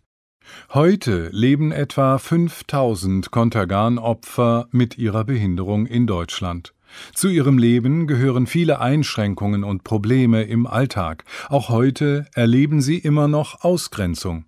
Heute 0.73 1.29
leben 1.31 1.71
etwa 1.71 2.17
5000 2.17 3.31
Contergan-Opfer 3.31 4.67
mit 4.71 4.97
ihrer 4.97 5.23
Behinderung 5.23 5.85
in 5.85 6.07
Deutschland. 6.07 6.73
Zu 7.13 7.29
ihrem 7.29 7.57
Leben 7.57 8.07
gehören 8.07 8.47
viele 8.47 8.79
Einschränkungen 8.79 9.63
und 9.63 9.83
Probleme 9.83 10.43
im 10.43 10.65
Alltag. 10.67 11.23
Auch 11.49 11.69
heute 11.69 12.25
erleben 12.33 12.81
sie 12.81 12.97
immer 12.97 13.27
noch 13.27 13.63
Ausgrenzung. 13.63 14.45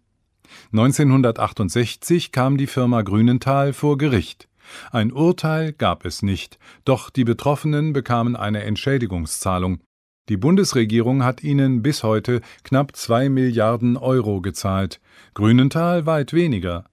1968 0.74 2.32
kam 2.32 2.58
die 2.58 2.68
Firma 2.68 3.02
Grünenthal 3.02 3.74
vor 3.74 3.98
Gericht. 3.98 4.48
Ein 4.92 5.12
Urteil 5.12 5.74
gab 5.74 6.06
es 6.06 6.22
nicht, 6.22 6.60
doch 6.86 7.10
die 7.10 7.24
Betroffenen 7.24 7.94
bekamen 7.94 8.36
eine 8.36 8.64
Entschädigungszahlung. 8.64 9.82
Die 10.30 10.38
Bundesregierung 10.38 11.24
hat 11.24 11.44
ihnen 11.44 11.82
bis 11.82 12.04
heute 12.04 12.42
knapp 12.64 12.96
zwei 12.96 13.28
Milliarden 13.28 13.98
Euro 13.98 14.40
gezahlt, 14.40 15.02
Grünenthal 15.34 16.06
weit 16.06 16.34
weniger. 16.34 16.86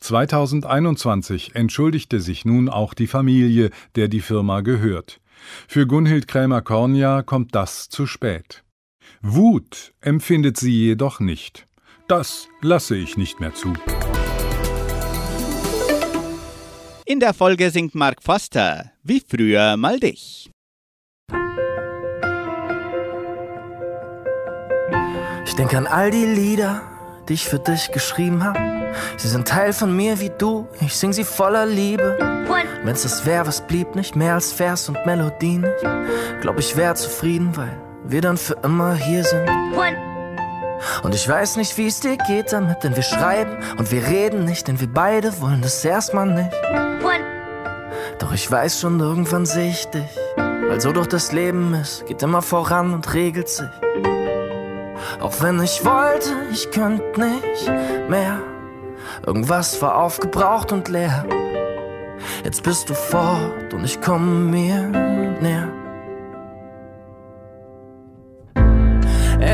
2021 0.00 1.54
entschuldigte 1.54 2.20
sich 2.20 2.44
nun 2.44 2.68
auch 2.68 2.94
die 2.94 3.06
Familie, 3.06 3.70
der 3.94 4.08
die 4.08 4.20
Firma 4.20 4.60
gehört. 4.62 5.20
Für 5.68 5.86
Gunhild 5.86 6.26
Krämer-Kornja 6.26 7.22
kommt 7.22 7.54
das 7.54 7.88
zu 7.88 8.06
spät. 8.06 8.64
Wut 9.22 9.94
empfindet 10.00 10.56
sie 10.56 10.72
jedoch 10.72 11.20
nicht. 11.20 11.66
Das 12.08 12.48
lasse 12.60 12.96
ich 12.96 13.16
nicht 13.16 13.38
mehr 13.38 13.54
zu. 13.54 13.72
In 17.04 17.20
der 17.20 17.32
Folge 17.32 17.70
singt 17.70 17.94
Mark 17.94 18.22
Foster 18.22 18.92
Wie 19.02 19.20
früher 19.20 19.76
mal 19.76 19.98
dich. 20.00 20.50
Ich 25.46 25.54
denke 25.54 25.78
an 25.78 25.86
all 25.86 26.10
die 26.10 26.26
Lieder, 26.26 26.82
die 27.28 27.34
ich 27.34 27.48
für 27.48 27.58
dich 27.58 27.92
geschrieben 27.92 28.44
hab. 28.44 28.56
Sie 29.16 29.28
sind 29.28 29.46
Teil 29.46 29.72
von 29.72 29.94
mir 29.94 30.20
wie 30.20 30.30
du, 30.30 30.66
ich 30.80 30.96
sing 30.96 31.12
sie 31.12 31.24
voller 31.24 31.66
Liebe. 31.66 32.16
Wenn's 32.84 33.02
das 33.02 33.26
wär, 33.26 33.46
was 33.46 33.66
blieb 33.66 33.94
nicht 33.94 34.16
mehr 34.16 34.34
als 34.34 34.52
Vers 34.52 34.88
und 34.88 34.98
Melodie 35.04 35.58
nicht. 35.58 35.74
Glaub 36.40 36.58
ich 36.58 36.76
wär 36.76 36.94
zufrieden, 36.94 37.56
weil 37.56 37.76
wir 38.04 38.20
dann 38.20 38.36
für 38.36 38.56
immer 38.62 38.94
hier 38.94 39.24
sind. 39.24 39.48
Und 41.02 41.14
ich 41.14 41.28
weiß 41.28 41.56
nicht, 41.56 41.76
wie 41.76 41.88
es 41.88 42.00
dir 42.00 42.16
geht 42.16 42.52
damit, 42.52 42.84
denn 42.84 42.96
wir 42.96 43.02
schreiben 43.02 43.58
und 43.78 43.90
wir 43.90 44.06
reden 44.06 44.44
nicht, 44.44 44.68
denn 44.68 44.80
wir 44.80 44.88
beide 44.88 45.40
wollen 45.40 45.60
das 45.60 45.84
erstmal 45.84 46.26
nicht. 46.26 46.52
Doch 48.18 48.32
ich 48.32 48.50
weiß 48.50 48.80
schon, 48.80 48.98
irgendwann 48.98 49.46
seh 49.46 49.68
ich 49.68 49.86
dich, 49.86 50.18
weil 50.36 50.80
so 50.80 50.92
doch 50.92 51.06
das 51.06 51.32
Leben 51.32 51.74
ist, 51.74 52.06
geht 52.06 52.22
immer 52.22 52.42
voran 52.42 52.94
und 52.94 53.12
regelt 53.14 53.48
sich. 53.48 53.68
Auch 55.20 55.40
wenn 55.40 55.62
ich 55.62 55.84
wollte, 55.84 56.30
ich 56.52 56.70
könnte 56.70 57.20
nicht 57.20 57.70
mehr. 58.08 58.38
Irgendwas 59.26 59.80
war 59.82 59.96
aufgebraucht 59.96 60.72
und 60.72 60.88
leer. 60.88 61.24
Jetzt 62.44 62.62
bist 62.62 62.88
du 62.88 62.94
fort 62.94 63.72
und 63.72 63.84
ich 63.84 64.00
komme 64.00 64.26
mir 64.26 64.88
näher. 65.40 65.68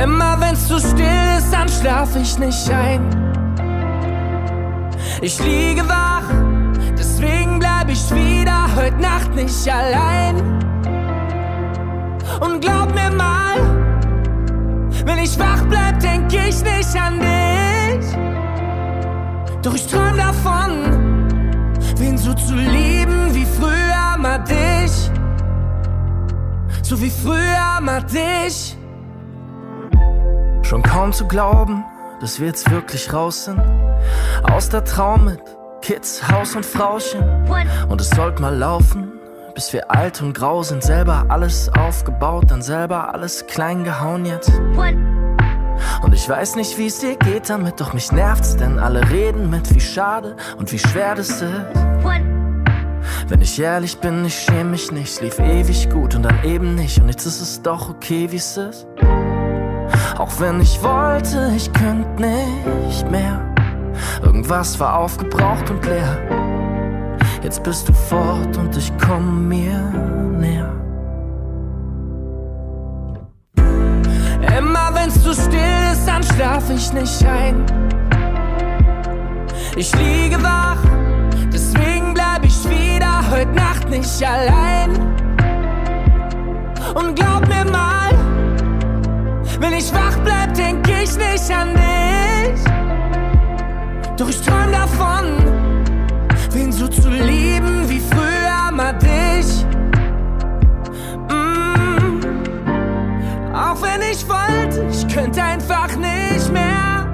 Immer 0.03 0.41
wenn's 0.41 0.67
zu 0.69 0.79
still 0.79 1.37
ist, 1.39 1.53
dann 1.53 1.69
schlaf 1.69 2.17
ich 2.17 2.39
nicht 2.39 2.71
ein. 2.71 3.25
Ich 5.21 5.39
liege 5.43 5.89
wach, 5.89 6.25
deswegen 6.99 7.59
bleib 7.59 7.89
ich 7.89 8.11
wieder 8.15 8.69
heute 8.77 9.01
Nacht 9.01 9.35
nicht 9.35 9.69
allein. 9.69 10.37
Und 12.41 12.61
glaub 12.61 12.95
mir 12.95 13.11
mal, 13.11 13.84
wenn 15.05 15.19
ich 15.19 15.39
wach 15.39 15.63
bleib, 15.69 16.01
denk 16.01 16.33
ich 16.33 16.63
nicht 16.63 16.97
an 16.97 17.21
dich. 17.21 18.17
Doch 19.63 19.75
ich 19.75 19.87
träum 19.87 20.17
davon, 20.17 21.29
wen 21.97 22.19
so 22.19 22.35
zu 22.35 22.55
lieben 22.55 23.35
wie 23.35 23.47
früher 23.47 24.17
mal 24.19 24.39
dich. 24.45 25.11
So 26.83 27.01
wie 27.01 27.11
früher 27.11 27.81
mal 27.81 28.03
dich. 28.03 28.77
Schon 30.63 30.83
kaum 30.83 31.13
zu 31.13 31.27
glauben, 31.27 31.85
dass 32.21 32.41
wir 32.41 32.47
jetzt 32.49 32.71
wirklich 32.71 33.13
raus 33.13 33.45
sind. 33.45 33.61
Aus 34.53 34.69
der 34.69 34.85
Traum 34.85 35.27
mit 35.27 35.41
Kids, 35.83 36.23
Haus 36.31 36.57
und 36.57 36.65
Frauchen. 36.65 37.23
Und 37.89 38.01
es 38.01 38.11
sollte 38.11 38.41
mal 38.41 38.55
laufen, 38.57 39.04
bis 39.55 39.73
wir 39.73 39.91
alt 39.91 40.21
und 40.21 40.35
grau 40.35 40.63
sind. 40.63 40.83
Selber 40.83 41.27
alles 41.29 41.71
aufgebaut, 41.71 42.51
dann 42.51 42.63
selber 42.63 43.15
alles 43.15 43.47
klein 43.47 43.85
gehauen 43.85 44.27
jetzt. 44.27 44.53
Und 46.03 46.13
ich 46.13 46.29
weiß 46.29 46.57
nicht, 46.57 46.77
wie 46.79 46.87
es 46.87 46.99
dir 46.99 47.17
geht 47.17 47.49
damit, 47.51 47.81
doch 47.81 47.93
mich 47.95 48.13
nervt's, 48.13 48.57
denn 48.57 48.79
alle 48.79 49.09
reden 49.11 49.51
mit, 49.51 49.75
wie 49.75 49.81
schade 49.81 50.37
und 50.59 50.71
wie 50.73 50.79
schwer 50.79 51.15
das 51.15 51.43
ist. 51.43 51.51
Wenn 53.29 53.41
ich 53.41 53.61
ehrlich 53.61 53.99
bin, 53.99 54.25
ich 54.25 54.35
schäme 54.35 54.71
mich 54.71 54.93
nicht, 54.93 55.21
lief 55.23 55.39
ewig 55.39 55.89
gut 55.91 56.15
und 56.15 56.25
dann 56.25 56.45
eben 56.45 56.75
nicht. 56.75 57.01
Und 57.01 57.09
jetzt 57.09 57.25
ist 57.25 57.41
es 57.41 57.63
doch 57.63 57.89
okay, 57.89 58.31
wie 58.31 58.37
es 58.37 58.57
ist. 58.57 58.87
Auch 60.19 60.41
wenn 60.41 60.61
ich 60.61 60.83
wollte, 60.83 61.53
ich 61.57 61.73
könnte 61.73 62.23
nicht 62.87 63.11
mehr. 63.11 63.41
Irgendwas 64.23 64.79
war 64.79 64.99
aufgebraucht 64.99 65.71
und 65.71 65.85
leer. 65.87 66.19
Jetzt 67.45 67.63
bist 67.63 67.87
du 67.87 67.93
fort 67.93 68.57
und 68.57 68.75
ich 68.75 68.91
komm 69.07 69.49
mir 69.49 69.79
näher. 70.41 70.73
Immer 74.59 74.91
wenn's 74.95 75.23
zu 75.23 75.35
still 75.35 75.61
ist, 75.93 76.09
dann 76.09 76.23
schlaf 76.23 76.71
ich 76.71 76.91
nicht 76.95 77.23
ein. 77.27 77.67
Ich 79.77 79.95
liege 79.95 80.43
wach, 80.43 80.79
deswegen 81.53 82.15
bleib 82.15 82.47
ich 82.47 82.67
wieder 82.67 83.31
heute 83.31 83.53
Nacht 83.53 83.91
nicht 83.91 84.27
allein. 84.27 84.93
Und 86.95 87.15
glaub 87.15 87.47
mir 87.47 87.71
mal, 87.71 88.11
wenn 89.61 89.75
ich 89.75 89.93
wach 89.93 90.17
bleib, 90.25 90.55
denk 90.55 90.89
ich 90.89 91.15
nicht 91.19 91.51
an 91.51 91.75
dich. 91.75 92.65
Doch 94.17 94.31
ich 94.31 94.41
träum 94.41 94.73
davon, 94.73 95.44
so 96.75 96.89
zu 96.89 97.09
lieben 97.09 97.89
wie 97.89 98.01
früher 98.01 98.73
mal 98.73 98.95
dich. 98.95 99.65
Mm. 101.29 102.21
Auch 103.55 103.81
wenn 103.81 104.03
ich 104.11 104.27
wollte, 104.29 104.85
ich 104.91 105.07
könnte 105.15 105.43
einfach 105.43 105.95
nicht 105.97 106.53
mehr. 106.53 107.07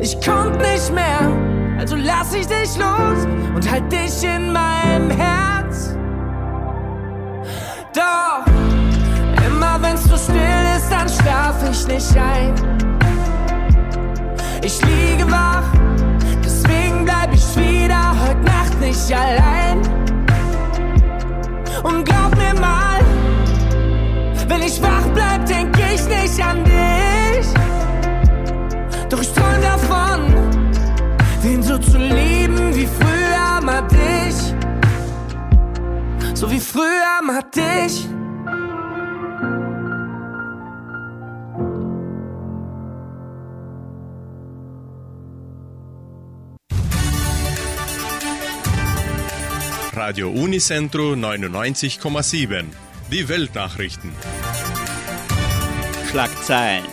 Ich 0.00 0.18
konnt 0.24 0.56
nicht 0.58 0.94
mehr, 0.94 1.30
also 1.78 1.96
lass 1.96 2.32
ich 2.32 2.46
dich 2.46 2.76
los 2.78 3.26
und 3.54 3.70
halt 3.70 3.92
dich 3.92 4.24
in 4.24 4.52
meinem 4.52 5.10
Herz. 5.10 5.94
Doch 7.92 8.46
immer 9.46 9.78
wenn's 9.82 10.04
so 10.04 10.16
still 10.16 10.36
ist, 10.76 10.90
dann 10.90 11.08
schlaf 11.08 11.56
ich 11.70 11.86
nicht 11.86 12.16
ein. 12.16 12.54
Ich 14.62 14.80
liege 14.84 15.30
wach, 15.30 15.64
wieder 17.90 18.14
heute 18.22 18.40
Nacht 18.42 18.80
nicht 18.80 19.12
allein. 19.12 19.78
Und 21.82 22.04
glaub 22.04 22.36
mir 22.36 22.54
mal, 22.60 23.00
wenn 24.46 24.62
ich 24.62 24.80
wach 24.80 25.06
bleib, 25.12 25.44
denk 25.46 25.76
ich 25.76 26.02
nicht 26.06 26.40
an 26.40 26.62
dich. 26.64 27.46
Doch 29.08 29.20
ich 29.20 29.32
träum 29.32 29.60
davon, 29.60 30.20
wen 31.42 31.62
so 31.62 31.78
zu 31.78 31.98
lieben 31.98 32.74
wie 32.76 32.86
früher 32.86 33.60
mal 33.60 33.82
dich. 33.88 34.54
So 36.34 36.48
wie 36.48 36.60
früher 36.60 37.20
mal 37.24 37.42
dich. 37.42 38.08
Radio 50.10 50.28
Unicentro 50.28 51.12
99,7. 51.12 52.64
Die 53.12 53.28
Weltnachrichten. 53.28 54.10
Schlagzeilen. 56.10 56.84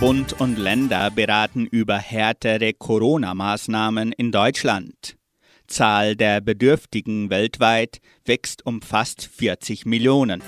Bund 0.00 0.32
und 0.40 0.58
Länder 0.58 1.10
beraten 1.10 1.66
über 1.66 1.98
härtere 1.98 2.72
Corona-Maßnahmen 2.72 4.12
in 4.12 4.32
Deutschland. 4.32 5.18
Zahl 5.66 6.16
der 6.16 6.40
Bedürftigen 6.40 7.28
weltweit 7.28 7.98
wächst 8.24 8.64
um 8.64 8.80
fast 8.80 9.26
40 9.26 9.84
Millionen. 9.84 10.42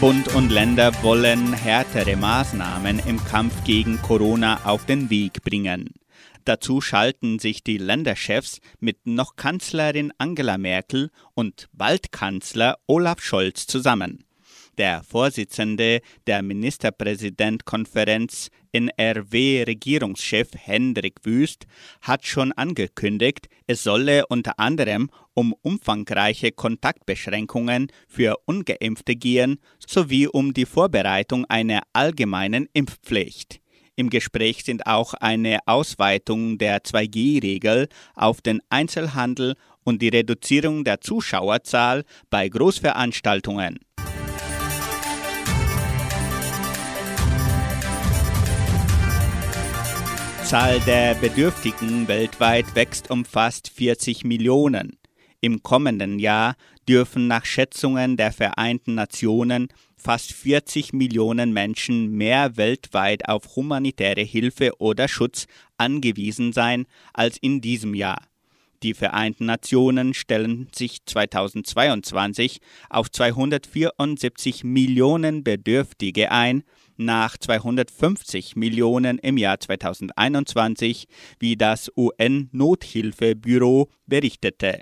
Bund 0.00 0.32
und 0.36 0.50
Länder 0.50 0.92
wollen 1.02 1.52
härtere 1.52 2.14
Maßnahmen 2.14 3.00
im 3.00 3.24
Kampf 3.24 3.64
gegen 3.64 4.00
Corona 4.00 4.60
auf 4.64 4.86
den 4.86 5.10
Weg 5.10 5.42
bringen. 5.42 5.92
Dazu 6.44 6.80
schalten 6.80 7.40
sich 7.40 7.64
die 7.64 7.78
Länderchefs 7.78 8.60
mit 8.78 9.08
noch 9.08 9.34
Kanzlerin 9.34 10.12
Angela 10.16 10.56
Merkel 10.56 11.10
und 11.34 11.68
bald 11.72 12.12
Kanzler 12.12 12.78
Olaf 12.86 13.20
Scholz 13.20 13.66
zusammen. 13.66 14.24
Der 14.78 15.02
Vorsitzende 15.02 16.00
der 16.28 16.40
Ministerpräsidentkonferenz 16.40 18.48
NRW-Regierungschef 18.70 20.50
Hendrik 20.54 21.16
Wüst 21.24 21.66
hat 22.00 22.24
schon 22.24 22.52
angekündigt, 22.52 23.48
es 23.66 23.82
solle 23.82 24.24
unter 24.28 24.60
anderem 24.60 25.10
um 25.34 25.52
umfangreiche 25.62 26.52
Kontaktbeschränkungen 26.52 27.88
für 28.06 28.36
ungeimpfte 28.44 29.16
gehen 29.16 29.58
sowie 29.84 30.28
um 30.28 30.54
die 30.54 30.66
Vorbereitung 30.66 31.44
einer 31.46 31.82
allgemeinen 31.92 32.68
Impfpflicht. 32.72 33.60
Im 33.96 34.10
Gespräch 34.10 34.62
sind 34.62 34.86
auch 34.86 35.14
eine 35.14 35.58
Ausweitung 35.66 36.56
der 36.56 36.84
2G-Regel 36.84 37.88
auf 38.14 38.42
den 38.42 38.60
Einzelhandel 38.70 39.56
und 39.82 40.02
die 40.02 40.10
Reduzierung 40.10 40.84
der 40.84 41.00
Zuschauerzahl 41.00 42.04
bei 42.30 42.48
Großveranstaltungen. 42.48 43.80
Zahl 50.48 50.80
der 50.80 51.14
Bedürftigen 51.14 52.08
weltweit 52.08 52.74
wächst 52.74 53.10
um 53.10 53.26
fast 53.26 53.68
40 53.68 54.24
Millionen. 54.24 54.96
Im 55.42 55.62
kommenden 55.62 56.18
Jahr 56.18 56.56
dürfen 56.88 57.26
nach 57.26 57.44
Schätzungen 57.44 58.16
der 58.16 58.32
Vereinten 58.32 58.94
Nationen 58.94 59.68
fast 59.94 60.32
40 60.32 60.94
Millionen 60.94 61.52
Menschen 61.52 62.12
mehr 62.12 62.56
weltweit 62.56 63.28
auf 63.28 63.56
humanitäre 63.56 64.22
Hilfe 64.22 64.72
oder 64.78 65.06
Schutz 65.06 65.48
angewiesen 65.76 66.54
sein 66.54 66.86
als 67.12 67.36
in 67.36 67.60
diesem 67.60 67.92
Jahr. 67.92 68.22
Die 68.82 68.94
Vereinten 68.94 69.44
Nationen 69.44 70.14
stellen 70.14 70.68
sich 70.74 71.04
2022 71.04 72.60
auf 72.88 73.10
274 73.10 74.64
Millionen 74.64 75.44
Bedürftige 75.44 76.32
ein, 76.32 76.62
nach 76.98 77.38
250 77.38 78.56
Millionen 78.56 79.18
im 79.18 79.38
Jahr 79.38 79.58
2021, 79.58 81.06
wie 81.38 81.56
das 81.56 81.90
UN-Nothilfebüro 81.96 83.88
berichtete. 84.06 84.80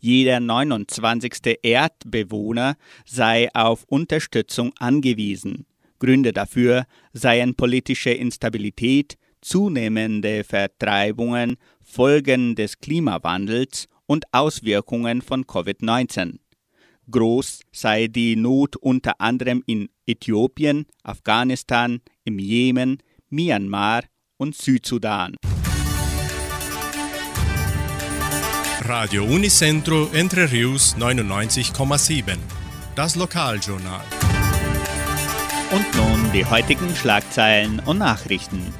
Jeder 0.00 0.40
29. 0.40 1.58
Erdbewohner 1.62 2.76
sei 3.04 3.48
auf 3.52 3.84
Unterstützung 3.84 4.72
angewiesen. 4.78 5.66
Gründe 5.98 6.32
dafür 6.32 6.86
seien 7.12 7.54
politische 7.54 8.10
Instabilität, 8.10 9.16
zunehmende 9.40 10.44
Vertreibungen, 10.44 11.56
Folgen 11.82 12.54
des 12.54 12.78
Klimawandels 12.78 13.88
und 14.06 14.24
Auswirkungen 14.32 15.22
von 15.22 15.44
Covid-19. 15.44 16.38
Groß 17.10 17.60
sei 17.72 18.06
die 18.08 18.36
Not 18.36 18.76
unter 18.76 19.20
anderem 19.20 19.62
in 19.66 19.88
Äthiopien, 20.06 20.86
Afghanistan, 21.02 22.00
im 22.24 22.38
Jemen, 22.38 22.98
Myanmar 23.30 24.02
und 24.36 24.54
Südsudan. 24.54 25.34
Radio 28.82 29.24
Unicentro 29.24 30.08
Entre 30.12 30.50
Rius 30.50 30.96
99,7. 30.96 32.36
Das 32.94 33.16
Lokaljournal. 33.16 34.04
Und 35.70 35.94
nun 35.96 36.32
die 36.32 36.44
heutigen 36.44 36.94
Schlagzeilen 36.94 37.80
und 37.84 37.98
Nachrichten. 37.98 38.72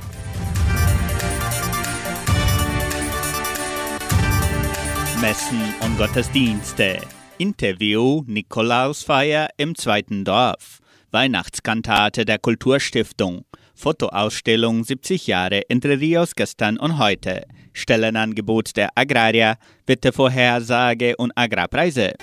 Messen 5.20 5.60
und 5.80 5.98
Gottesdienste. 5.98 7.00
Interview 7.38 8.24
Nikolausfeier 8.26 9.48
im 9.56 9.76
zweiten 9.76 10.24
Dorf. 10.24 10.80
Weihnachtskantate 11.12 12.24
der 12.24 12.38
Kulturstiftung. 12.38 13.44
Fotoausstellung 13.76 14.82
70 14.82 15.28
Jahre 15.28 15.62
Entre 15.70 16.00
Rios 16.00 16.34
gestern 16.34 16.78
und 16.78 16.98
heute. 16.98 17.44
Stellenangebot 17.72 18.76
der 18.76 18.90
Agraria, 18.96 19.56
Wettervorhersage 19.86 21.16
und 21.16 21.30
Agrarpreise. 21.36 22.14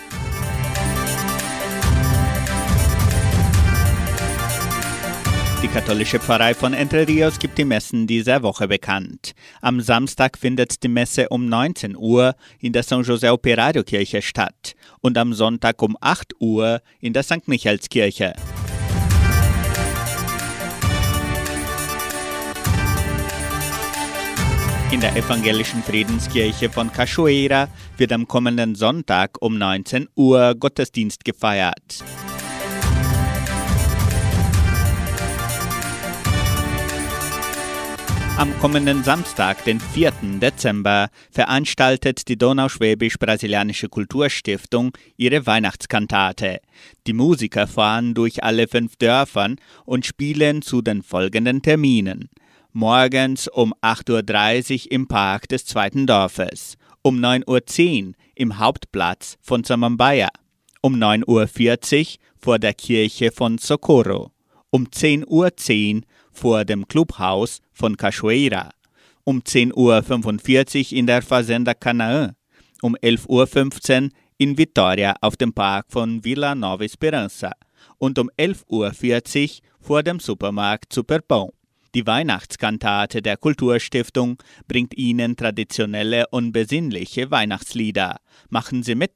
Die 5.65 5.71
katholische 5.71 6.19
Pfarrei 6.19 6.53
von 6.53 6.75
Entre 6.75 7.07
Rios 7.07 7.39
gibt 7.39 7.57
die 7.57 7.65
Messen 7.65 8.05
dieser 8.05 8.43
Woche 8.43 8.67
bekannt. 8.67 9.33
Am 9.61 9.81
Samstag 9.81 10.37
findet 10.37 10.83
die 10.83 10.87
Messe 10.87 11.27
um 11.29 11.49
19 11.49 11.95
Uhr 11.97 12.35
in 12.59 12.71
der 12.71 12.83
San 12.83 13.01
José 13.01 13.31
Operario 13.31 13.81
Kirche 13.81 14.21
statt 14.21 14.75
und 15.01 15.17
am 15.17 15.33
Sonntag 15.33 15.81
um 15.81 15.97
8 15.99 16.35
Uhr 16.39 16.81
in 17.01 17.13
der 17.13 17.23
St. 17.23 17.47
Michaelskirche. 17.47 18.35
In 24.91 25.01
der 25.01 25.15
evangelischen 25.15 25.81
Friedenskirche 25.81 26.69
von 26.69 26.91
Cachoeira 26.91 27.69
wird 27.97 28.11
am 28.11 28.27
kommenden 28.27 28.75
Sonntag 28.75 29.41
um 29.41 29.57
19 29.57 30.09
Uhr 30.15 30.53
Gottesdienst 30.53 31.25
gefeiert. 31.25 32.03
Am 38.37 38.51
kommenden 38.59 39.01
Samstag, 39.01 39.63
den 39.63 39.79
4. 39.79 40.11
Dezember, 40.41 41.07
veranstaltet 41.31 42.27
die 42.27 42.37
Donauschwäbisch-Brasilianische 42.37 43.87
Kulturstiftung 43.87 44.91
ihre 45.15 45.45
Weihnachtskantate. 45.45 46.59
Die 47.07 47.13
Musiker 47.13 47.65
fahren 47.65 48.13
durch 48.13 48.43
alle 48.43 48.67
fünf 48.67 48.97
Dörfern 48.97 49.55
und 49.85 50.05
spielen 50.05 50.61
zu 50.61 50.81
den 50.81 51.01
folgenden 51.01 51.61
Terminen. 51.61 52.29
Morgens 52.73 53.47
um 53.47 53.73
8.30 53.81 54.87
Uhr 54.87 54.91
im 54.91 55.07
Park 55.07 55.47
des 55.47 55.65
zweiten 55.65 56.05
Dorfes. 56.05 56.75
um 57.03 57.17
9.10 57.17 58.07
Uhr 58.07 58.13
im 58.35 58.59
Hauptplatz 58.59 59.37
von 59.39 59.63
Samambaya, 59.63 60.27
um 60.81 60.95
9.40 60.95 62.01
Uhr 62.01 62.07
vor 62.37 62.59
der 62.59 62.73
Kirche 62.73 63.31
von 63.31 63.59
Socorro, 63.59 64.31
um 64.71 64.87
10.10 64.87 65.25
Uhr 65.27 65.51
vor 66.35 66.65
dem 66.65 66.87
Clubhaus 66.87 67.59
von 67.73 67.97
Cachoeira, 67.97 68.69
um 69.23 69.39
10.45 69.39 70.91
Uhr 70.91 70.97
in 70.97 71.07
der 71.07 71.21
Fazenda 71.21 71.73
Canaã, 71.73 72.35
um 72.81 72.95
11.15 72.95 74.03
Uhr 74.03 74.09
in 74.37 74.55
Vitória 74.57 75.15
auf 75.21 75.37
dem 75.37 75.53
Park 75.53 75.87
von 75.89 76.23
Vila 76.23 76.55
Nova 76.55 76.83
Esperança 76.83 77.51
und 77.97 78.19
um 78.19 78.29
11.40 78.37 78.67
Uhr 78.69 79.61
vor 79.79 80.03
dem 80.03 80.19
Supermarkt 80.19 80.93
Superbom. 80.93 81.51
Die 81.95 82.05
Weihnachtskantate 82.05 83.21
der 83.21 83.37
Kulturstiftung 83.37 84.37
bringt 84.67 84.97
Ihnen 84.97 85.37
traditionelle 85.37 86.25
und 86.29 86.51
besinnliche 86.51 87.31
Weihnachtslieder. 87.31 88.17
Machen 88.49 88.83
Sie 88.83 88.95
mit! 88.95 89.13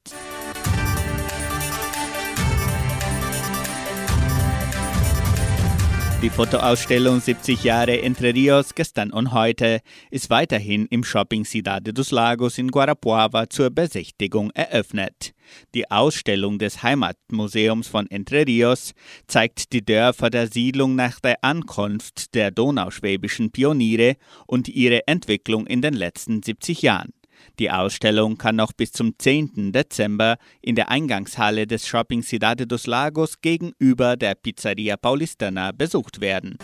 Die 6.21 6.29
Fotoausstellung 6.29 7.21
70 7.21 7.63
Jahre 7.63 8.01
Entre 8.01 8.33
Rios 8.33 8.75
gestern 8.75 9.13
und 9.13 9.31
heute 9.31 9.79
ist 10.11 10.29
weiterhin 10.29 10.85
im 10.87 11.05
Shopping 11.05 11.45
Cidade 11.45 11.93
dos 11.93 12.11
Lagos 12.11 12.57
in 12.57 12.71
Guarapuava 12.71 13.49
zur 13.49 13.69
Besichtigung 13.69 14.51
eröffnet. 14.51 15.33
Die 15.73 15.89
Ausstellung 15.89 16.59
des 16.59 16.83
Heimatmuseums 16.83 17.87
von 17.87 18.05
Entre 18.11 18.45
Rios 18.45 18.93
zeigt 19.27 19.71
die 19.71 19.85
Dörfer 19.85 20.29
der 20.29 20.47
Siedlung 20.47 20.95
nach 20.95 21.21
der 21.21 21.41
Ankunft 21.41 22.35
der 22.35 22.51
donauschwäbischen 22.51 23.51
Pioniere 23.51 24.17
und 24.45 24.67
ihre 24.67 25.07
Entwicklung 25.07 25.67
in 25.67 25.81
den 25.81 25.93
letzten 25.93 26.43
70 26.43 26.81
Jahren. 26.81 27.13
Die 27.59 27.69
Ausstellung 27.69 28.37
kann 28.37 28.55
noch 28.55 28.71
bis 28.71 28.93
zum 28.93 29.19
10. 29.19 29.73
Dezember 29.73 30.37
in 30.61 30.75
der 30.75 30.89
Eingangshalle 30.89 31.67
des 31.67 31.85
Shopping 31.85 32.23
Cidade 32.23 32.65
dos 32.65 32.87
Lagos 32.87 33.41
gegenüber 33.41 34.15
der 34.15 34.35
Pizzeria 34.35 34.95
Paulistana 34.95 35.73
besucht 35.73 36.21
werden. 36.21 36.57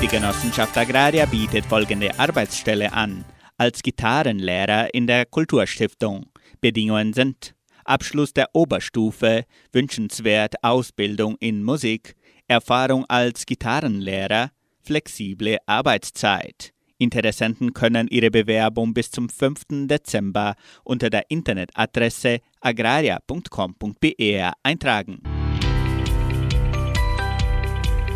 Die 0.00 0.08
Genossenschaft 0.08 0.76
Agraria 0.78 1.26
bietet 1.26 1.66
folgende 1.66 2.18
Arbeitsstelle 2.18 2.90
an. 2.94 3.26
Als 3.58 3.82
Gitarrenlehrer 3.82 4.94
in 4.94 5.06
der 5.06 5.26
Kulturstiftung. 5.26 6.30
Bedingungen 6.62 7.12
sind 7.12 7.54
Abschluss 7.84 8.32
der 8.32 8.48
Oberstufe, 8.54 9.44
wünschenswert 9.70 10.54
Ausbildung 10.62 11.36
in 11.40 11.62
Musik, 11.62 12.14
Erfahrung 12.48 13.04
als 13.06 13.44
Gitarrenlehrer, 13.44 14.50
flexible 14.84 15.58
Arbeitszeit. 15.66 16.72
Interessenten 16.98 17.74
können 17.74 18.08
ihre 18.08 18.30
Bewerbung 18.30 18.94
bis 18.94 19.10
zum 19.10 19.28
5. 19.28 19.86
Dezember 19.88 20.54
unter 20.84 21.10
der 21.10 21.24
Internetadresse 21.28 22.40
agraria.com.br 22.60 24.52
eintragen. 24.62 25.22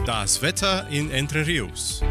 Das 0.07 0.41
Wetter 0.41 0.89
in 0.91 1.11
Entre 1.11 1.47
Rios. 1.47 2.03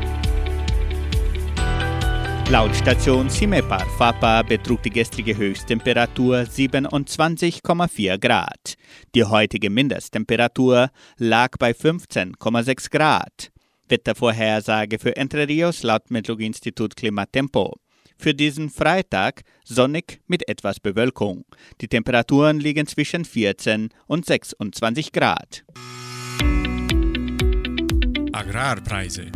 Laut 2.50 2.74
Station 2.76 3.30
Cimepar 3.30 3.86
Fapa 3.98 4.42
betrug 4.42 4.82
die 4.82 4.90
gestrige 4.90 5.36
Höchsttemperatur 5.36 6.38
27,4 6.44 8.18
Grad. 8.18 8.76
Die 9.14 9.26
heutige 9.26 9.70
Mindesttemperatur 9.70 10.90
lag 11.18 11.58
bei 11.60 11.72
15,6 11.72 12.90
Grad. 12.90 13.52
Wettervorhersage 13.90 15.00
für 15.00 15.16
Entre 15.16 15.48
Rios 15.48 15.84
laut 15.84 16.10
Metlog-Institut 16.12 16.96
Klimatempo. 16.96 17.76
Für 18.18 18.34
diesen 18.34 18.70
Freitag 18.70 19.44
sonnig 19.64 20.22
mit 20.28 20.48
etwas 20.50 20.80
Bewölkung. 20.80 21.46
Die 21.82 21.88
Temperaturen 21.88 22.60
liegen 22.60 22.88
zwischen 22.88 23.26
14 23.26 23.90
und 24.08 24.26
26 24.26 25.12
Grad. 25.12 25.64
Agrarpreise. 28.34 29.32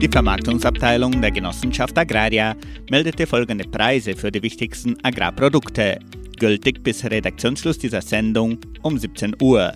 Die 0.00 0.08
Vermarktungsabteilung 0.08 1.20
der 1.20 1.30
Genossenschaft 1.30 1.96
Agraria 1.98 2.56
meldete 2.90 3.26
folgende 3.26 3.68
Preise 3.68 4.16
für 4.16 4.32
die 4.32 4.42
wichtigsten 4.42 4.96
Agrarprodukte, 5.04 5.98
gültig 6.38 6.82
bis 6.82 7.04
Redaktionsschluss 7.04 7.78
dieser 7.78 8.00
Sendung 8.00 8.58
um 8.82 8.98
17 8.98 9.36
Uhr. 9.42 9.74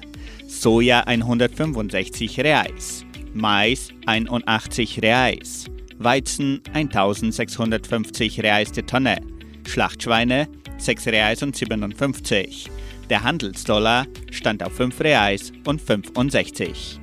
Soja 0.61 1.07
165 1.07 2.41
Reais, 2.41 3.05
Mais 3.35 3.89
81 4.07 5.03
Reais, 5.03 5.67
Weizen 5.99 6.63
1650 6.73 8.43
Reais 8.43 8.73
die 8.73 8.83
Tonne, 8.83 9.19
Schlachtschweine 9.67 10.49
6 10.79 11.07
Reais 11.09 11.43
und 11.43 11.57
57. 11.57 12.71
Der 13.11 13.23
Handelsdollar 13.23 14.07
stand 14.31 14.63
auf 14.63 14.75
5 14.75 15.01
Reais 15.01 15.53
und 15.67 15.83
65. 15.83 17.01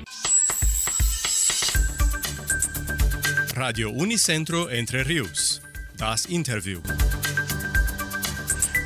Radio 3.55 3.91
Unicentro 3.91 4.67
Entre 4.67 5.07
Rios. 5.07 5.61
Das 5.97 6.25
Interview. 6.25 6.79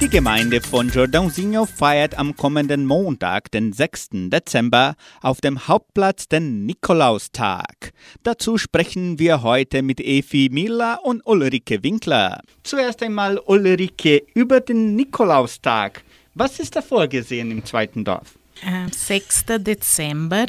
Die 0.01 0.09
Gemeinde 0.09 0.59
von 0.59 0.89
Jordãozinho 0.89 1.65
feiert 1.65 2.17
am 2.17 2.35
kommenden 2.35 2.85
Montag, 2.85 3.49
den 3.51 3.71
6. 3.71 4.09
Dezember, 4.29 4.95
auf 5.21 5.39
dem 5.39 5.69
Hauptplatz 5.69 6.27
den 6.27 6.65
Nikolaustag. 6.65 7.93
Dazu 8.21 8.57
sprechen 8.57 9.19
wir 9.19 9.41
heute 9.41 9.81
mit 9.81 10.01
Efi 10.01 10.49
Miller 10.51 10.99
und 11.03 11.25
Ulrike 11.25 11.81
Winkler. 11.81 12.41
Zuerst 12.63 13.01
einmal 13.03 13.39
Ulrike 13.39 14.23
über 14.33 14.59
den 14.59 14.97
Nikolaustag. 14.97 16.03
Was 16.33 16.59
ist 16.59 16.75
da 16.75 16.81
vorgesehen 16.81 17.49
im 17.49 17.63
zweiten 17.63 18.03
Dorf? 18.03 18.37
Am 18.65 18.91
6. 18.91 19.45
Dezember 19.59 20.47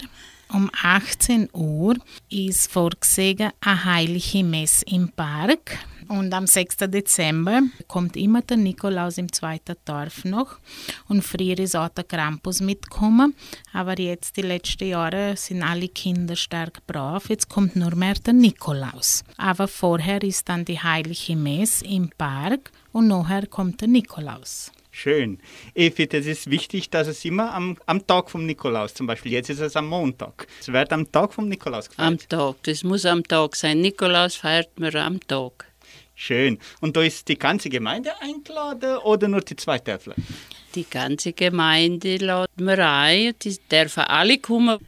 um 0.53 0.70
18 0.82 1.51
Uhr 1.53 1.97
ist 2.30 2.70
vorgesehen 2.70 3.53
eine 3.61 3.84
heilige 3.84 4.42
Messe 4.42 4.84
im 4.86 5.11
Park. 5.12 5.78
Und 6.09 6.32
am 6.32 6.46
6. 6.46 6.76
Dezember 6.88 7.62
kommt 7.88 8.16
immer 8.16 8.42
der 8.42 8.57
Nikolaus 8.57 9.18
im 9.18 9.32
zweiten 9.32 9.76
Dorf 9.84 10.24
noch. 10.24 10.59
Und 11.09 11.22
früher 11.22 11.59
ist 11.59 11.74
auch 11.74 11.88
der 11.88 12.04
Krampus 12.04 12.61
mitgekommen. 12.61 13.34
Aber 13.72 13.98
jetzt, 13.98 14.36
die 14.36 14.42
letzten 14.42 14.88
Jahre, 14.88 15.36
sind 15.36 15.62
alle 15.62 15.88
Kinder 15.88 16.36
stark 16.36 16.86
brav. 16.86 17.28
Jetzt 17.28 17.48
kommt 17.48 17.76
nur 17.76 17.94
mehr 17.94 18.14
der 18.14 18.34
Nikolaus. 18.34 19.24
Aber 19.36 19.68
vorher 19.68 20.22
ist 20.22 20.48
dann 20.48 20.64
die 20.64 20.78
heilige 20.78 21.36
Messe 21.36 21.84
im 21.84 22.11
Park 22.16 22.70
und 22.92 23.09
nachher 23.09 23.46
kommt 23.46 23.80
der 23.80 23.88
Nikolaus. 23.88 24.72
Schön. 24.98 25.38
Evi, 25.74 26.07
das 26.07 26.24
ist 26.24 26.50
wichtig, 26.50 26.88
dass 26.88 27.07
es 27.07 27.22
immer 27.26 27.52
am, 27.52 27.76
am 27.84 28.07
Tag 28.07 28.30
vom 28.30 28.46
Nikolaus, 28.46 28.94
zum 28.94 29.07
Beispiel 29.07 29.32
jetzt 29.32 29.50
ist 29.50 29.61
es 29.61 29.76
am 29.76 29.88
Montag, 29.88 30.46
es 30.59 30.68
wird 30.68 30.90
am 30.90 31.12
Tag 31.12 31.34
vom 31.34 31.48
Nikolaus 31.48 31.90
gefeiert. 31.90 32.09
Am 32.09 32.18
Tag, 32.18 32.57
das 32.62 32.82
muss 32.82 33.04
am 33.04 33.22
Tag 33.22 33.57
sein. 33.57 33.82
Nikolaus 33.82 34.36
feiert 34.36 34.80
man 34.80 34.96
am 34.96 35.20
Tag. 35.20 35.66
Schön. 36.18 36.58
Und 36.80 36.96
da 36.96 37.02
ist 37.02 37.28
die 37.28 37.38
ganze 37.38 37.68
Gemeinde 37.68 38.10
eingeladen 38.20 38.96
oder 39.04 39.28
nur 39.28 39.42
die 39.42 39.54
zwei 39.54 39.78
Dörfler? 39.78 40.14
Die 40.74 40.86
ganze 40.88 41.34
Gemeinde 41.34 42.18
wir 42.56 42.88
ein, 42.88 43.34
die 43.42 43.58
dürfen 43.70 44.02
alle 44.04 44.38
kommen. 44.38 44.78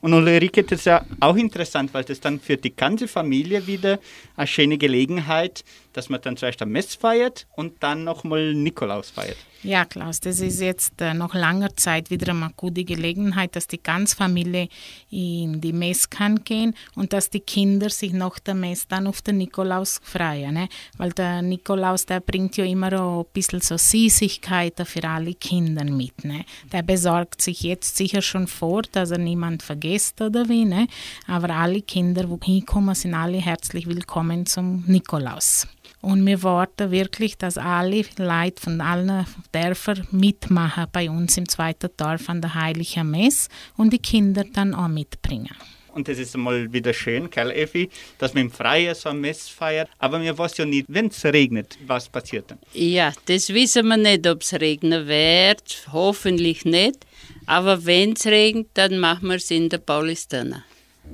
Und 0.00 0.14
Ulrike, 0.14 0.64
das 0.64 0.80
ist 0.80 0.86
ja 0.86 1.04
auch 1.20 1.36
interessant, 1.36 1.92
weil 1.92 2.04
das 2.04 2.20
dann 2.20 2.40
für 2.40 2.56
die 2.56 2.74
ganze 2.74 3.06
Familie 3.06 3.66
wieder 3.66 4.00
eine 4.34 4.46
schöne 4.46 4.78
Gelegenheit, 4.78 5.62
dass 5.92 6.08
man 6.08 6.20
dann 6.20 6.36
zuerst 6.36 6.62
am 6.62 6.70
Mess 6.70 6.94
feiert 6.94 7.46
und 7.52 7.82
dann 7.82 8.04
nochmal 8.04 8.54
Nikolaus 8.54 9.10
feiert. 9.10 9.38
Ja, 9.64 9.84
Klaus, 9.84 10.18
das 10.18 10.40
ist 10.40 10.60
jetzt 10.60 11.00
äh, 11.00 11.14
nach 11.14 11.34
langer 11.34 11.76
Zeit 11.76 12.10
wieder 12.10 12.32
eine 12.32 12.50
gute 12.56 12.82
Gelegenheit, 12.82 13.54
dass 13.54 13.68
die 13.68 13.80
ganze 13.80 14.16
Familie 14.16 14.68
in 15.08 15.60
die 15.60 15.72
Mess 15.72 16.10
kann 16.10 16.42
gehen 16.42 16.74
und 16.96 17.12
dass 17.12 17.30
die 17.30 17.38
Kinder 17.38 17.88
sich 17.88 18.12
nach 18.12 18.40
der 18.40 18.54
Mess 18.54 18.88
dann 18.88 19.06
auf 19.06 19.22
den 19.22 19.36
Nikolaus 19.36 20.00
freuen. 20.02 20.54
Ne? 20.54 20.68
Weil 20.96 21.12
der 21.12 21.42
Nikolaus, 21.42 22.06
der 22.06 22.18
bringt 22.18 22.56
ja 22.56 22.64
immer 22.64 22.92
ein 22.92 23.24
bisschen 23.32 23.60
so 23.60 23.76
Süßigkeiten 23.76 24.84
für 24.84 25.04
alle 25.04 25.34
Kinder 25.34 25.84
mit. 25.84 26.24
Ne? 26.24 26.44
Der 26.72 26.82
besorgt 26.82 27.40
sich 27.40 27.62
jetzt 27.62 27.96
sicher 27.96 28.20
schon 28.20 28.48
vor, 28.48 28.82
dass 28.90 29.12
er 29.12 29.18
niemand 29.18 29.62
vergisst 29.62 30.20
oder 30.20 30.48
wie. 30.48 30.64
Ne? 30.64 30.88
Aber 31.28 31.50
alle 31.50 31.82
Kinder, 31.82 32.24
die 32.24 32.46
hinkommen, 32.46 32.96
sind 32.96 33.14
alle 33.14 33.38
herzlich 33.38 33.86
willkommen 33.86 34.44
zum 34.44 34.82
Nikolaus. 34.88 35.68
Und 36.02 36.26
wir 36.26 36.42
warten 36.42 36.90
wirklich, 36.90 37.38
dass 37.38 37.56
alle 37.56 38.04
Leute 38.18 38.60
von 38.60 38.80
allen 38.80 39.24
Dörfern 39.52 40.06
mitmachen 40.10 40.86
bei 40.92 41.08
uns 41.08 41.38
im 41.38 41.48
zweiten 41.48 41.90
Dorf 41.96 42.28
an 42.28 42.40
der 42.40 42.54
Heiligen 42.54 43.08
Mess 43.08 43.48
und 43.76 43.92
die 43.92 44.00
Kinder 44.00 44.44
dann 44.52 44.74
auch 44.74 44.88
mitbringen. 44.88 45.56
Und 45.94 46.08
das 46.08 46.18
ist 46.18 46.36
mal 46.36 46.72
wieder 46.72 46.92
schön, 46.92 47.30
gell, 47.30 47.50
Effi, 47.50 47.88
dass 48.18 48.34
man 48.34 48.44
im 48.44 48.50
Freien 48.50 48.94
so 48.94 49.10
ein 49.10 49.20
Mess 49.20 49.48
feiert. 49.48 49.88
Aber 49.98 50.20
wir 50.20 50.36
wissen 50.38 50.54
ja 50.58 50.64
nicht, 50.64 50.86
wenn 50.88 51.06
es 51.06 51.24
regnet, 51.24 51.78
was 51.86 52.08
passiert 52.08 52.50
dann. 52.50 52.58
Ja, 52.72 53.12
das 53.26 53.50
wissen 53.50 53.86
wir 53.86 53.96
nicht, 53.96 54.26
ob 54.26 54.42
es 54.42 54.54
regnen 54.54 55.06
wird. 55.06 55.86
Hoffentlich 55.92 56.64
nicht. 56.64 57.06
Aber 57.46 57.84
wenn 57.84 58.14
es 58.14 58.26
regnet, 58.26 58.68
dann 58.74 58.98
machen 58.98 59.28
wir 59.28 59.36
es 59.36 59.50
in 59.50 59.68
der 59.68 59.78
Paulistana. 59.78 60.64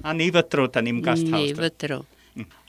Ah, 0.02 0.14
Nevertrot 0.14 0.76
an 0.76 0.86
im 0.86 1.02
Gasthaus. 1.02 1.30
Nevertrot. 1.30 2.06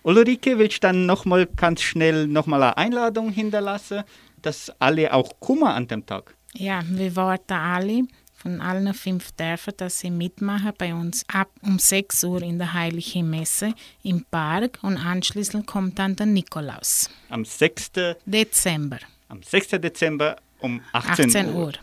Ulrike, 0.04 0.58
willst 0.58 0.78
du 0.78 0.88
dann 0.88 1.06
nochmal 1.06 1.46
ganz 1.46 1.82
schnell 1.82 2.28
nochmal 2.28 2.64
eine 2.64 2.78
Einladung 2.78 3.32
hinterlassen, 3.32 4.04
dass 4.42 4.72
alle 4.80 5.14
auch 5.14 5.40
kommen 5.40 5.64
an 5.64 5.88
dem 5.88 6.06
Tag? 6.06 6.36
Ja, 6.54 6.82
wir 6.88 7.16
warten 7.16 7.54
alle 7.54 8.04
von 8.42 8.62
allen 8.62 8.94
fünf 8.94 9.32
Dörfern, 9.34 9.74
dass 9.78 10.00
sie 10.00 10.12
mitmachen 10.12 10.72
bei 10.78 10.94
uns 10.94 11.26
ab 11.28 11.50
um 11.62 11.78
6 11.78 12.24
Uhr 12.24 12.42
in 12.42 12.58
der 12.58 12.74
Heiligen 12.74 13.30
Messe 13.30 13.74
im 14.04 14.24
Park 14.32 14.80
und 14.82 14.98
anschließend 14.98 15.68
kommt 15.68 16.00
dann 16.00 16.16
der 16.16 16.26
Nikolaus. 16.26 17.10
Am 17.30 17.44
6. 17.44 17.92
Dezember. 18.26 19.00
Am 19.28 19.44
6. 19.44 19.70
Dezember 19.82 20.38
um 20.60 20.82
18, 20.94 21.26
18 21.26 21.50
Uhr. 21.50 21.66
Uhr. 21.66 21.74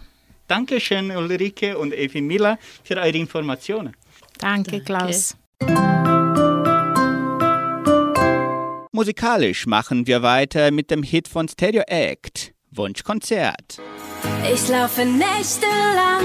Dankeschön, 0.48 1.10
Ulrike 1.10 1.76
und 1.76 1.92
Evi 1.92 2.20
Miller, 2.20 2.58
für 2.84 2.96
eure 2.96 3.18
Informationen. 3.18 3.94
Danke, 4.38 4.80
Klaus. 4.80 5.36
Musikalisch 8.96 9.66
machen 9.66 10.06
wir 10.06 10.22
weiter 10.22 10.70
mit 10.70 10.90
dem 10.90 11.02
Hit 11.02 11.28
von 11.28 11.46
Stereo 11.48 11.82
Act, 11.86 12.54
Wunschkonzert. 12.70 13.76
Ich 14.50 14.68
laufe 14.68 15.04
nächtelang 15.04 16.24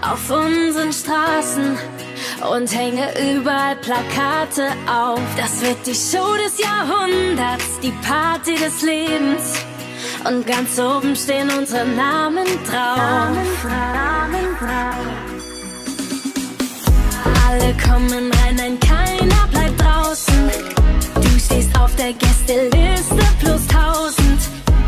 auf 0.00 0.30
unseren 0.30 0.90
Straßen 0.90 1.76
und 2.50 2.74
hänge 2.74 3.12
überall 3.34 3.76
Plakate 3.76 4.68
auf. 4.90 5.20
Das 5.36 5.60
wird 5.60 5.76
die 5.84 5.94
Show 5.94 6.34
des 6.42 6.58
Jahrhunderts, 6.58 7.78
die 7.82 7.92
Party 8.02 8.54
des 8.54 8.80
Lebens. 8.80 9.62
Und 10.26 10.46
ganz 10.46 10.78
oben 10.78 11.14
stehen 11.14 11.50
unsere 11.58 11.86
Namen 11.88 12.46
drauf. 12.66 13.36
Alle 17.46 17.76
kommen 17.86 18.32
rein, 18.32 18.56
nein, 18.56 18.80
keiner 18.80 19.46
bleibt 19.50 19.78
draußen. 19.78 20.50
Stehst 21.50 21.80
auf 21.80 21.94
der 21.96 22.12
Gästeliste 22.12 23.16
plus 23.40 23.66
tausend. 23.68 24.40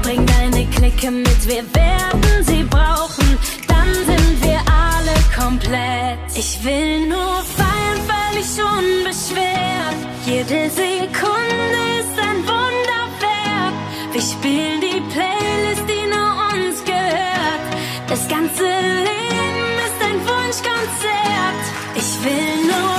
Bring 0.03 0.27
deine 0.27 0.67
Clique 0.67 1.11
mit, 1.11 1.49
wir 1.49 1.65
werden 1.75 2.45
sie 2.45 2.65
brauchen. 2.65 3.39
Dann 3.67 3.89
sind 4.05 4.45
wir 4.45 4.61
alle 4.69 5.15
komplett. 5.35 6.19
Ich 6.35 6.63
will 6.63 7.09
nur 7.09 7.43
feiern, 7.57 8.01
völlig 8.13 8.51
unbeschwert. 8.61 9.97
Jede 10.27 10.69
Sekunde 10.69 11.81
ist 12.01 12.17
ein 12.29 12.39
Wunderwerk. 12.53 13.75
Wir 14.13 14.21
spielen 14.21 14.83
die 14.83 15.01
Playlist, 15.15 15.85
die 15.89 16.07
nur 16.15 16.31
uns 16.53 16.85
gehört. 16.85 17.65
Das 18.07 18.29
ganze 18.29 18.65
Leben 19.09 19.73
ist 19.87 19.99
ein 20.09 20.19
Wunschkonzert. 20.29 21.63
Ich 21.97 22.23
will 22.23 22.67
nur 22.69 22.90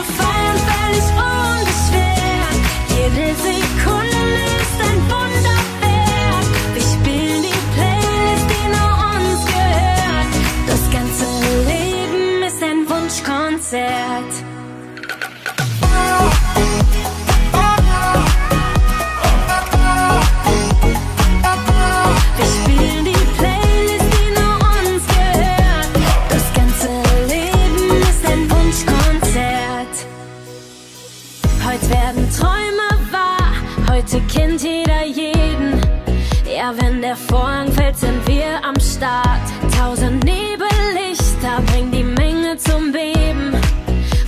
der 37.12 37.18
Vorhang 37.18 37.68
sind 37.94 38.26
wir 38.26 38.64
am 38.64 38.80
Start. 38.80 39.46
Tausend 39.78 40.24
Nebellichter 40.24 41.60
bringen 41.66 41.92
die 41.92 42.06
Menge 42.06 42.56
zum 42.56 42.94
Beben. 42.94 43.52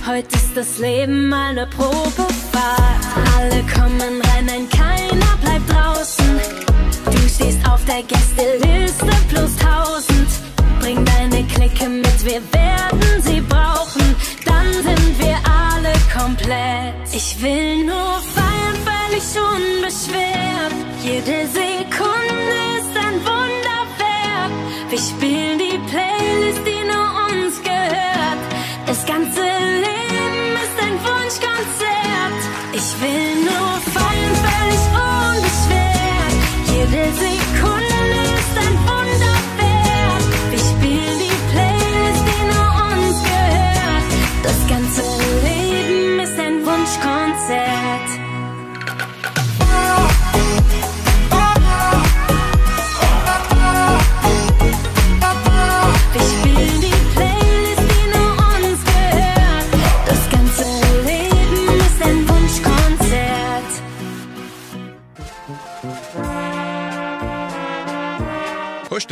Heute 0.06 0.36
ist 0.36 0.54
das 0.54 0.78
Leben 0.78 1.30
mal 1.30 1.52
eine 1.52 1.66
Probefahrt. 1.66 3.04
Alle 3.38 3.62
kommen 3.74 4.20
rein, 4.28 4.44
nein, 4.44 4.68
keiner 4.68 5.32
bleibt 5.40 5.70
draußen. 5.72 6.38
Du 7.06 7.18
stehst 7.26 7.66
auf 7.66 7.82
der 7.86 8.02
Gästeliste 8.02 9.16
plus 9.30 9.56
tausend. 9.56 10.28
Bring 10.80 11.02
deine 11.06 11.42
Clique 11.44 11.88
mit, 11.88 12.22
wir 12.22 12.42
werden 12.52 13.22
sie 13.22 13.40
brauchen. 13.40 14.14
Dann 14.44 14.70
sind 14.74 15.18
wir 15.20 15.38
alle 15.46 15.94
komplett. 16.12 16.92
Ich 17.14 17.40
will 17.40 17.86
nur 17.86 18.20
feiern, 18.34 18.76
völlig 18.84 19.24
unbeschwert. 19.40 20.74
Jede 21.02 21.46
Sekunde 21.94 22.58
ist 22.80 22.96
ein 22.96 23.16
Wunderwerk. 23.24 24.52
Wir 24.90 24.98
spielen 24.98 25.58
die 25.58 25.78
Playlist, 25.90 26.62
die 26.66 26.82
nur 26.90 27.08
uns 27.30 27.62
gehört. 27.62 28.40
Das 28.86 29.06
ganze 29.06 29.42
Leben 29.42 30.56
ist 30.64 30.76
ein 30.86 30.96
Wunschkonzert. 31.06 32.40
Ich 32.72 32.88
will 33.00 33.30
nur 33.48 33.70
feiern, 33.94 34.34
völlig 34.44 34.84
unbeschwert. 35.06 36.34
Jede 36.66 37.12
Sekunde 37.12 37.53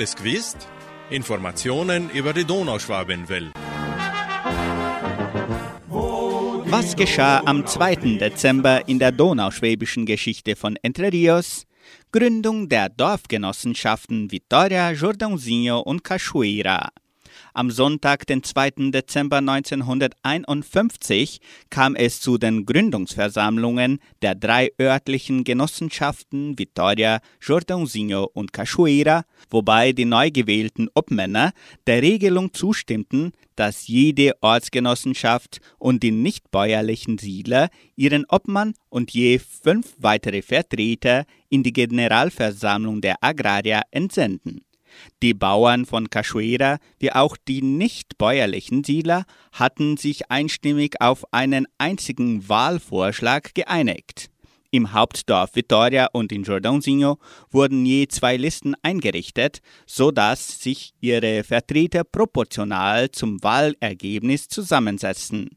es 0.02 0.16
gewusst? 0.16 0.68
Informationen 1.10 2.10
über 2.10 2.32
die 2.32 2.44
Donauschwabenwelle. 2.44 3.52
Was 6.66 6.96
geschah 6.96 7.42
am 7.44 7.66
2. 7.66 8.18
Dezember 8.18 8.88
in 8.88 8.98
der 8.98 9.12
donauschwäbischen 9.12 10.04
Geschichte 10.06 10.56
von 10.56 10.76
Entre 10.82 11.12
Rios? 11.12 11.66
Gründung 12.10 12.68
der 12.68 12.88
Dorfgenossenschaften 12.88 14.30
Vitoria, 14.30 14.90
Jordãozinho 14.90 15.78
und 15.78 16.02
Cachoeira. 16.02 16.88
Am 17.54 17.70
Sonntag, 17.70 18.26
den 18.26 18.42
2. 18.42 18.90
Dezember 18.92 19.36
1951, 19.36 21.38
kam 21.68 21.94
es 21.94 22.22
zu 22.22 22.38
den 22.38 22.64
Gründungsversammlungen 22.64 23.98
der 24.22 24.34
drei 24.34 24.70
örtlichen 24.80 25.44
Genossenschaften 25.44 26.58
Vitoria, 26.58 27.20
Jordãozinho 27.42 28.26
und 28.32 28.54
Cachoeira, 28.54 29.26
wobei 29.50 29.92
die 29.92 30.06
neu 30.06 30.30
gewählten 30.30 30.88
Obmänner 30.94 31.52
der 31.86 32.00
Regelung 32.00 32.54
zustimmten, 32.54 33.32
dass 33.54 33.86
jede 33.86 34.32
Ortsgenossenschaft 34.40 35.60
und 35.78 36.02
die 36.02 36.10
nichtbäuerlichen 36.10 37.18
Siedler 37.18 37.68
ihren 37.96 38.24
Obmann 38.30 38.72
und 38.88 39.10
je 39.10 39.38
fünf 39.38 39.94
weitere 39.98 40.40
Vertreter 40.40 41.26
in 41.50 41.62
die 41.62 41.74
Generalversammlung 41.74 43.02
der 43.02 43.22
Agrarier 43.22 43.82
entsenden. 43.90 44.62
Die 45.22 45.34
Bauern 45.34 45.86
von 45.86 46.10
Cachoeira 46.10 46.78
wie 46.98 47.12
auch 47.12 47.36
die 47.36 47.62
nicht 47.62 48.18
bäuerlichen 48.18 48.84
Siedler 48.84 49.24
hatten 49.52 49.96
sich 49.96 50.30
einstimmig 50.30 51.00
auf 51.00 51.24
einen 51.32 51.66
einzigen 51.78 52.48
Wahlvorschlag 52.48 53.54
geeinigt. 53.54 54.30
Im 54.74 54.94
Hauptdorf 54.94 55.54
Vitoria 55.54 56.08
und 56.12 56.32
in 56.32 56.44
Jordãozinho 56.44 57.18
wurden 57.50 57.84
je 57.84 58.08
zwei 58.08 58.38
Listen 58.38 58.74
eingerichtet, 58.82 59.60
so 59.86 60.10
dass 60.10 60.62
sich 60.62 60.94
ihre 60.98 61.44
Vertreter 61.44 62.04
proportional 62.04 63.10
zum 63.10 63.42
Wahlergebnis 63.42 64.48
zusammensetzten. 64.48 65.50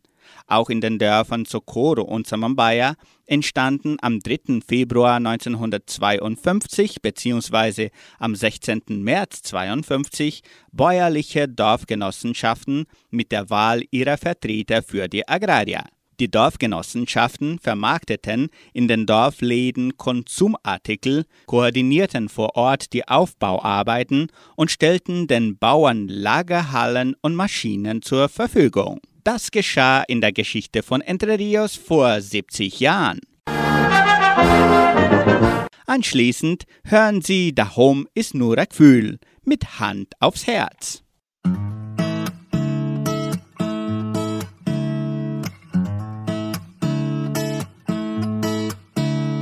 Auch 0.48 0.70
in 0.70 0.82
den 0.82 1.00
Dörfern 1.00 1.46
Socorro 1.46 2.04
und 2.04 2.28
Samambaya 2.28 2.96
entstanden 3.26 3.98
am 4.02 4.20
3. 4.20 4.62
Februar 4.68 5.16
1952 5.16 7.02
bzw. 7.02 7.90
am 8.20 8.36
16. 8.36 8.82
März 8.88 9.42
1952 9.54 10.42
bäuerliche 10.72 11.48
Dorfgenossenschaften 11.48 12.86
mit 13.10 13.32
der 13.32 13.50
Wahl 13.50 13.84
ihrer 13.92 14.18
Vertreter 14.18 14.84
für 14.84 15.08
die 15.08 15.28
Agrarier. 15.28 15.84
Die 16.22 16.32
Dorfgenossenschaften 16.32 17.60
vermarkteten 17.60 18.48
in 18.72 18.88
den 18.88 19.06
Dorfläden 19.06 19.98
Konsumartikel, 19.98 21.26
koordinierten 21.46 22.30
vor 22.30 22.56
Ort 22.56 22.94
die 22.94 23.06
Aufbauarbeiten 23.06 24.28
und 24.56 24.72
stellten 24.72 25.28
den 25.28 25.58
Bauern 25.58 26.08
Lagerhallen 26.08 27.16
und 27.22 27.36
Maschinen 27.36 28.02
zur 28.02 28.30
Verfügung. 28.30 29.02
Das 29.26 29.50
geschah 29.50 30.04
in 30.04 30.22
der 30.22 30.32
Geschichte 30.32 30.84
von 30.84 31.02
Entre 31.02 31.40
Rios 31.40 31.76
vor 31.76 32.22
70 32.22 32.80
Jahren. 32.80 33.20
Anschließend 35.88 36.66
hören 36.84 37.24
Sie 37.24 37.56
Dahom 37.56 38.08
ist 38.14 38.36
nur 38.36 38.56
ein 38.60 38.68
Gefühl 38.70 39.18
mit 39.44 39.80
Hand 39.80 40.14
aufs 40.20 40.46
Herz. 40.46 41.02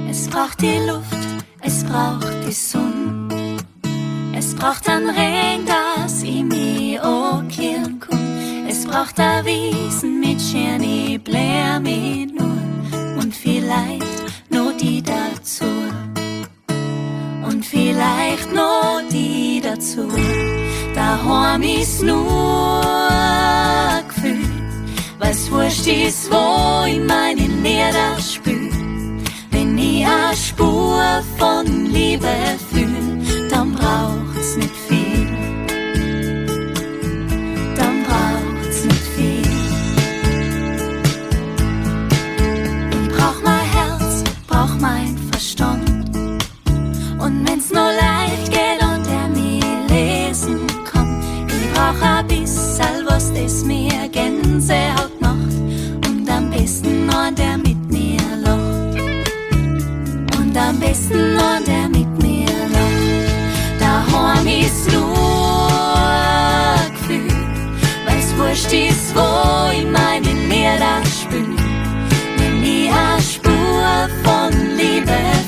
Es 0.10 0.30
braucht 0.30 0.62
die 0.62 0.80
Luft, 0.88 1.44
es 1.60 1.84
braucht 1.84 2.48
die 2.48 2.54
Sonne. 2.54 3.58
Es 4.34 4.56
braucht 4.56 4.88
ein 4.88 5.10
Regen, 5.10 5.66
das 5.66 6.24
ich 6.24 6.42
mich 6.42 7.02
okkieren 7.02 8.00
kann. 8.00 8.23
Es 8.68 8.86
braucht 8.86 9.18
Wiesen 9.18 10.20
mit 10.20 10.42
schöne 10.42 11.20
Blär 11.20 11.80
mit 11.80 12.34
nur 12.34 12.58
und 13.20 13.34
vielleicht 13.36 14.24
nur 14.50 14.74
die 14.74 15.02
dazu. 15.02 15.66
Und 17.48 17.66
vielleicht 17.66 18.52
nur 18.54 19.02
die 19.12 19.62
dazu. 19.62 20.08
Daheim 20.96 21.62
ist 21.64 22.02
nur 22.02 22.82
Gefühl, 24.08 24.50
was 25.20 25.52
wurscht 25.52 25.88
ist, 25.88 26.32
wo 26.32 26.86
ich 26.86 27.00
meine 27.00 27.48
Lieder 27.64 28.20
spür. 28.20 28.70
Wenn 29.52 29.78
ich 29.78 30.06
eine 30.06 30.36
Spur 30.36 31.24
von 31.38 31.66
Liebe 31.92 32.28
fühl, 32.72 33.50
dann 33.50 33.74
braucht's 33.74 34.56
nicht 34.58 34.83
Verstand. 45.44 46.16
Und 47.20 47.46
wenn's 47.46 47.70
nur 47.70 47.92
leicht 48.02 48.50
geht 48.50 48.82
und 48.82 49.06
er 49.12 49.28
mir 49.28 49.62
lesen 49.90 50.66
kann, 50.90 51.22
ich 51.50 51.74
brauch 51.74 52.02
ein 52.02 52.26
bisschen 52.28 53.06
was, 53.06 53.34
das 53.34 53.66
mir 53.66 54.08
Gänsehaut 54.10 55.20
macht. 55.20 55.58
Und 56.08 56.30
am 56.30 56.50
besten 56.50 57.08
nur 57.08 57.30
der 57.38 57.58
mit 57.58 57.92
mir 57.92 58.22
lacht. 58.42 58.98
Und 60.40 60.56
am 60.56 60.80
besten 60.80 61.34
nur 61.34 61.60
der 61.68 61.90
mit 61.90 62.24
mir 62.24 62.48
lacht. 62.76 63.82
Daheim 63.82 64.48
ist 64.48 64.90
nur 64.94 65.68
Gefühl, 66.94 67.36
weil's 68.06 68.34
wurscht 68.38 68.72
ist, 68.72 69.14
wo 69.14 69.72
ich 69.78 69.86
meine 69.92 70.32
Lieder 70.48 71.02
spül. 71.06 71.54
Wenn 72.38 72.64
ich 72.64 72.90
eine 72.90 73.22
Spur 73.22 74.10
von 74.24 74.52
Liebe 74.78 74.83
fühl, 75.06 75.43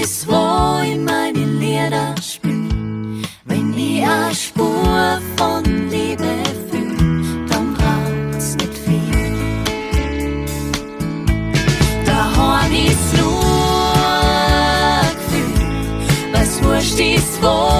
ist, 0.00 0.26
wo 0.28 0.80
ich 0.82 0.98
meine 0.98 1.44
Lieder 1.60 2.14
spül. 2.22 3.22
Wenn 3.44 3.74
ich 3.76 4.02
eine 4.02 4.34
Spur 4.34 5.20
von 5.36 5.64
Liebe 5.90 6.42
fühl, 6.70 7.46
dann 7.48 7.74
braucht's 7.74 8.54
nicht 8.56 8.74
viel. 8.84 10.16
Daheim 12.04 12.72
ist 12.72 13.16
nur 13.16 13.42
Gefühl, 15.16 16.32
weil's 16.32 16.62
wurscht 16.62 17.00
ist, 17.00 17.42
wo 17.42 17.77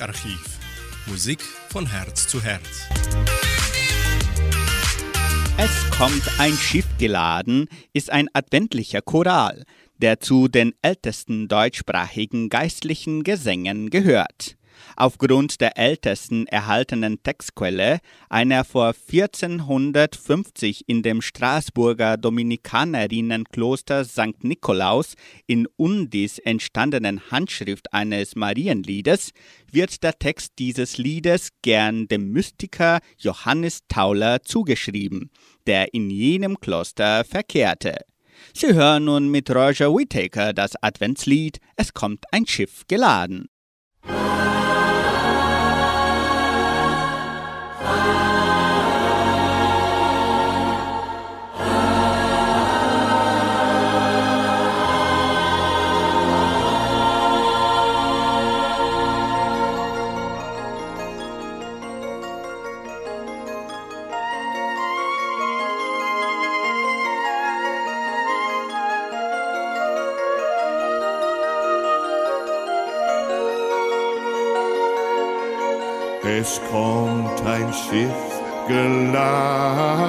Musikarchiv. 0.00 0.58
Musik 1.06 1.42
von 1.68 1.86
Herz 1.86 2.26
zu 2.26 2.42
Herz. 2.42 2.88
Es 5.58 5.90
kommt 5.90 6.22
ein 6.38 6.54
Schiff 6.54 6.86
geladen 6.96 7.68
ist 7.92 8.10
ein 8.10 8.30
adventlicher 8.32 9.02
Choral, 9.02 9.64
der 9.98 10.18
zu 10.20 10.48
den 10.48 10.72
ältesten 10.80 11.48
deutschsprachigen 11.48 12.48
geistlichen 12.48 13.24
Gesängen 13.24 13.90
gehört. 13.90 14.56
Aufgrund 15.00 15.60
der 15.62 15.78
ältesten 15.78 16.46
erhaltenen 16.46 17.22
Textquelle, 17.22 18.00
einer 18.28 18.64
vor 18.64 18.88
1450 18.88 20.90
in 20.90 21.02
dem 21.02 21.22
Straßburger 21.22 22.18
Dominikanerinnenkloster 22.18 24.04
St. 24.04 24.44
Nikolaus 24.44 25.14
in 25.46 25.66
Undis 25.76 26.38
entstandenen 26.38 27.30
Handschrift 27.30 27.94
eines 27.94 28.36
Marienliedes, 28.36 29.30
wird 29.72 30.02
der 30.02 30.18
Text 30.18 30.52
dieses 30.58 30.98
Liedes 30.98 31.48
gern 31.62 32.06
dem 32.06 32.32
Mystiker 32.32 32.98
Johannes 33.16 33.80
Tauler 33.88 34.42
zugeschrieben, 34.42 35.30
der 35.66 35.94
in 35.94 36.10
jenem 36.10 36.60
Kloster 36.60 37.24
verkehrte. 37.24 38.00
Sie 38.52 38.74
hören 38.74 39.04
nun 39.04 39.30
mit 39.30 39.48
Roger 39.48 39.94
Whittaker 39.94 40.52
das 40.52 40.72
Adventslied 40.82 41.58
Es 41.76 41.94
kommt 41.94 42.26
ein 42.32 42.46
Schiff 42.46 42.82
geladen. 42.86 43.48
Es 76.40 76.58
kommt 76.70 77.44
ein 77.44 77.70
Schiff 77.70 78.40
geladen 78.66 80.08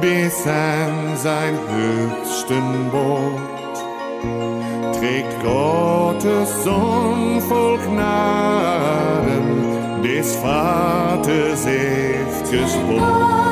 bis 0.00 0.46
an 0.46 1.14
sein 1.14 1.58
höchsten 1.68 2.90
Boot, 2.90 3.76
trägt 4.98 5.42
Gottes 5.42 6.64
Sohn 6.64 7.38
voll 7.42 7.76
Gnaden 7.78 9.42
des 10.02 10.36
Vaters 10.36 11.66
ewiges 11.66 12.74
Wort. 12.88 13.50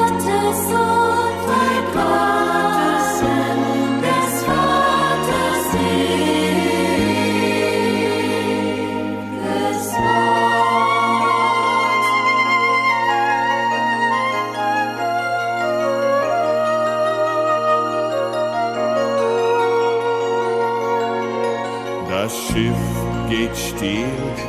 Geht 23.38 23.56
still 23.56 24.04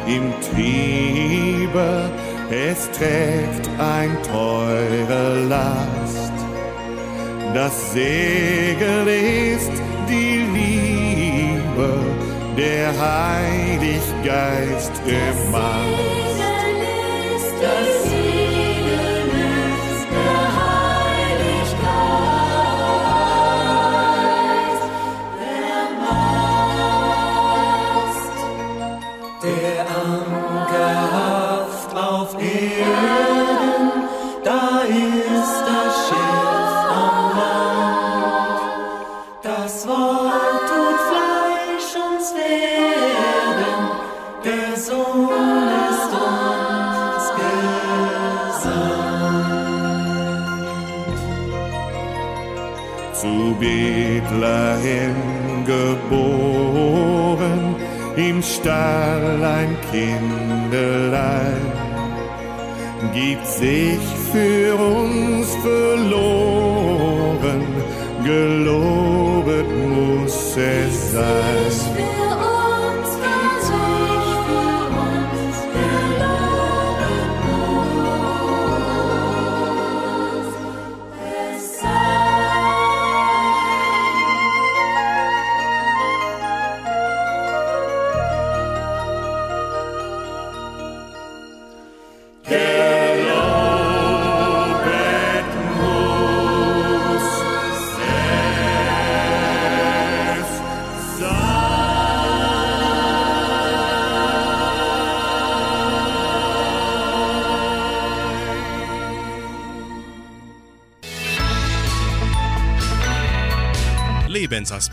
im 0.08 0.34
Triebe, 0.42 2.10
es 2.50 2.90
trägt 2.90 3.70
ein 3.78 4.18
teure 4.24 5.46
Last. 5.48 6.34
Das 7.54 7.94
Segel 7.94 9.08
ist 9.08 9.72
die 10.10 10.44
Liebe, 10.56 12.00
der 12.58 12.92
Heilig 13.00 14.02
Geist 14.24 14.94
Kindelein, 59.92 61.72
gibt 63.14 63.48
sich 63.48 64.00
für 64.32 64.76
uns 64.76 65.56
verloren, 65.64 67.64
gelobet 68.24 69.66
muss 69.88 70.56
es 70.58 71.14
sein. 71.14 71.39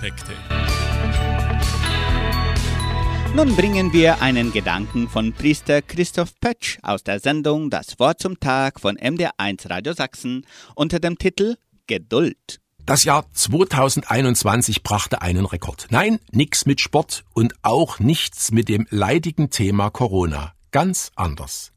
Lebensaspekte. 0.01 0.33
Nun 3.35 3.55
bringen 3.55 3.93
wir 3.93 4.23
einen 4.23 4.53
Gedanken 4.53 5.09
von 5.09 5.33
Priester 5.33 5.83
Christoph 5.83 6.39
Pötsch 6.41 6.79
aus 6.83 7.05
der 7.05 7.21
Sendung 7.21 7.69
Das 7.71 7.99
Wort 7.99 8.21
zum 8.21 8.41
Tag 8.41 8.81
von 8.81 8.97
MDR1 8.97 9.69
Radio 9.69 9.93
Sachsen 9.93 10.47
unter 10.75 11.01
dem 11.01 11.19
Titel 11.19 11.57
Geduld. 11.87 12.61
Das 12.87 13.05
Jahr 13.05 13.27
2021 13.33 14.83
brachte 14.83 15.21
einen 15.21 15.45
Rekord. 15.45 15.89
Nein, 15.91 16.21
nix 16.31 16.67
mit 16.67 16.81
Sport 16.81 17.25
und 17.35 17.55
auch 17.63 17.99
nichts 17.99 18.53
mit 18.53 18.69
dem 18.69 18.87
leidigen 18.91 19.51
Thema 19.51 19.91
Corona. 19.91 20.53
Ganz 20.71 21.11
anders. 21.17 21.73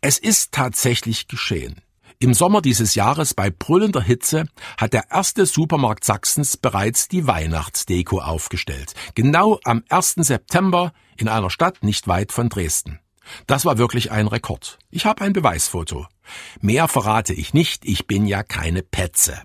Es 0.00 0.18
ist 0.18 0.52
tatsächlich 0.52 1.28
geschehen. 1.28 1.82
Im 2.18 2.32
Sommer 2.32 2.62
dieses 2.62 2.94
Jahres 2.94 3.34
bei 3.34 3.50
brüllender 3.50 4.00
Hitze 4.00 4.46
hat 4.78 4.94
der 4.94 5.10
erste 5.10 5.44
Supermarkt 5.44 6.02
Sachsens 6.02 6.56
bereits 6.56 7.08
die 7.08 7.26
Weihnachtsdeko 7.26 8.20
aufgestellt. 8.20 8.94
Genau 9.14 9.60
am 9.64 9.84
1. 9.90 10.14
September 10.20 10.94
in 11.18 11.28
einer 11.28 11.50
Stadt 11.50 11.82
nicht 11.82 12.08
weit 12.08 12.32
von 12.32 12.48
Dresden. 12.48 13.00
Das 13.46 13.66
war 13.66 13.76
wirklich 13.76 14.12
ein 14.12 14.28
Rekord. 14.28 14.78
Ich 14.90 15.04
habe 15.04 15.24
ein 15.24 15.34
Beweisfoto. 15.34 16.06
Mehr 16.60 16.88
verrate 16.88 17.34
ich 17.34 17.52
nicht, 17.52 17.84
ich 17.84 18.06
bin 18.06 18.26
ja 18.26 18.42
keine 18.42 18.82
Petze. 18.82 19.42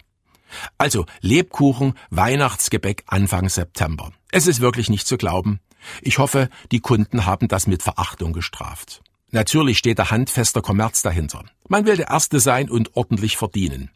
Also 0.78 1.06
Lebkuchen, 1.20 1.96
Weihnachtsgebäck 2.10 3.04
Anfang 3.08 3.50
September. 3.50 4.14
Es 4.32 4.48
ist 4.48 4.62
wirklich 4.62 4.90
nicht 4.90 5.08
zu 5.08 5.18
glauben. 5.18 5.60
Ich 6.02 6.20
hoffe, 6.20 6.50
die 6.72 6.80
Kunden 6.80 7.26
haben 7.26 7.50
das 7.50 7.68
mit 7.68 7.84
Verachtung 7.84 8.32
gestraft. 8.32 9.02
Natürlich 9.32 9.78
steht 9.78 9.98
der 9.98 10.12
handfester 10.12 10.62
Kommerz 10.62 11.02
dahinter. 11.02 11.46
Man 11.70 11.86
will 11.86 11.96
der 11.96 12.10
Erste 12.10 12.40
sein 12.42 12.70
und 12.70 12.96
ordentlich 12.98 13.38
verdienen. 13.38 13.90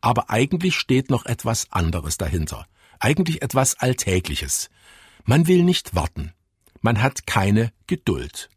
Aber 0.00 0.28
eigentlich 0.28 0.74
steht 0.74 1.08
noch 1.08 1.24
etwas 1.24 1.70
anderes 1.70 2.18
dahinter. 2.18 2.66
Eigentlich 2.98 3.42
etwas 3.42 3.78
Alltägliches. 3.78 4.70
Man 5.24 5.46
will 5.46 5.62
nicht 5.62 5.94
warten. 5.94 6.32
Man 6.80 7.00
hat 7.00 7.26
keine 7.26 7.72
Geduld. 7.86 8.50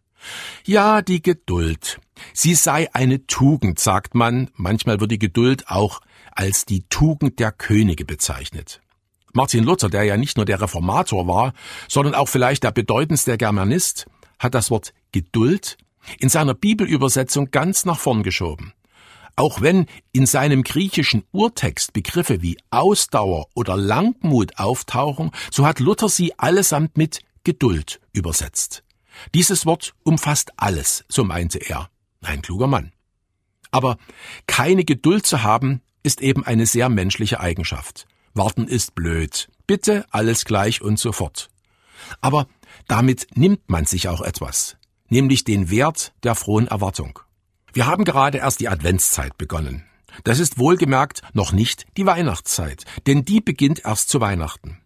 Ja, 0.65 1.03
die 1.03 1.21
Geduld. 1.21 1.99
Sie 2.33 2.55
sei 2.55 2.89
eine 2.93 3.27
Tugend, 3.27 3.79
sagt 3.79 4.15
man. 4.15 4.49
Manchmal 4.55 4.99
wird 4.99 5.11
die 5.11 5.19
Geduld 5.19 5.67
auch 5.69 6.01
als 6.31 6.65
die 6.65 6.87
Tugend 6.89 7.39
der 7.39 7.51
Könige 7.51 8.03
bezeichnet. 8.03 8.81
Martin 9.33 9.63
Luther, 9.63 9.89
der 9.89 10.03
ja 10.03 10.17
nicht 10.17 10.37
nur 10.37 10.45
der 10.45 10.61
Reformator 10.61 11.27
war, 11.27 11.53
sondern 11.87 12.15
auch 12.15 12.29
vielleicht 12.29 12.63
der 12.63 12.71
bedeutendste 12.71 13.37
Germanist, 13.37 14.07
hat 14.39 14.55
das 14.55 14.71
Wort 14.71 14.93
Geduld 15.11 15.77
in 16.19 16.29
seiner 16.29 16.53
Bibelübersetzung 16.53 17.51
ganz 17.51 17.85
nach 17.85 17.99
vorn 17.99 18.23
geschoben. 18.23 18.73
Auch 19.35 19.61
wenn 19.61 19.85
in 20.13 20.25
seinem 20.25 20.63
griechischen 20.63 21.23
Urtext 21.31 21.91
Begriffe 21.93 22.41
wie 22.41 22.57
Ausdauer 22.69 23.47
oder 23.53 23.75
Langmut 23.75 24.57
auftauchen, 24.57 25.31
so 25.51 25.65
hat 25.65 25.79
Luther 25.79 26.07
sie 26.07 26.37
allesamt 26.39 26.97
mit 26.97 27.19
Geduld 27.43 27.99
übersetzt. 28.13 28.83
Dieses 29.33 29.65
Wort 29.65 29.93
umfasst 30.03 30.51
alles, 30.57 31.05
so 31.09 31.23
meinte 31.23 31.59
er. 31.59 31.89
Ein 32.21 32.41
kluger 32.41 32.67
Mann. 32.67 32.91
Aber 33.71 33.97
keine 34.47 34.85
Geduld 34.85 35.25
zu 35.25 35.43
haben, 35.43 35.81
ist 36.01 36.21
eben 36.21 36.45
eine 36.45 36.65
sehr 36.65 36.87
menschliche 36.87 37.39
Eigenschaft. 37.39 38.07
Warten 38.33 38.67
ist 38.67 38.95
blöd. 38.95 39.49
Bitte 39.67 40.05
alles 40.11 40.45
gleich 40.45 40.81
und 40.81 40.99
sofort. 40.99 41.49
Aber 42.21 42.47
damit 42.87 43.27
nimmt 43.35 43.69
man 43.69 43.85
sich 43.85 44.07
auch 44.07 44.21
etwas, 44.21 44.77
nämlich 45.09 45.43
den 45.43 45.69
Wert 45.69 46.13
der 46.23 46.35
frohen 46.35 46.67
Erwartung. 46.67 47.19
Wir 47.73 47.85
haben 47.85 48.05
gerade 48.05 48.37
erst 48.37 48.59
die 48.59 48.69
Adventszeit 48.69 49.37
begonnen. 49.37 49.83
Das 50.23 50.39
ist 50.39 50.57
wohlgemerkt 50.57 51.21
noch 51.33 51.51
nicht 51.51 51.85
die 51.97 52.05
Weihnachtszeit, 52.05 52.85
denn 53.05 53.25
die 53.25 53.41
beginnt 53.41 53.83
erst 53.83 54.09
zu 54.09 54.21
Weihnachten. 54.21 54.79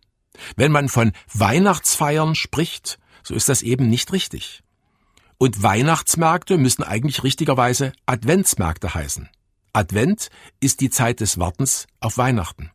Wenn 0.56 0.72
man 0.72 0.90
von 0.90 1.12
Weihnachtsfeiern 1.34 2.36
spricht, 2.36 3.00
so 3.24 3.36
ist 3.36 3.50
das 3.50 3.62
eben 3.62 3.90
nicht 3.90 4.12
richtig. 4.12 4.64
Und 5.38 5.62
Weihnachtsmärkte 5.62 6.58
müssen 6.58 6.84
eigentlich 6.84 7.24
richtigerweise 7.24 7.94
Adventsmärkte 8.06 8.94
heißen. 8.94 9.30
Advent 9.72 10.30
ist 10.60 10.82
die 10.82 10.90
Zeit 10.90 11.20
des 11.20 11.38
Wartens 11.38 11.88
auf 12.00 12.18
Weihnachten. 12.18 12.72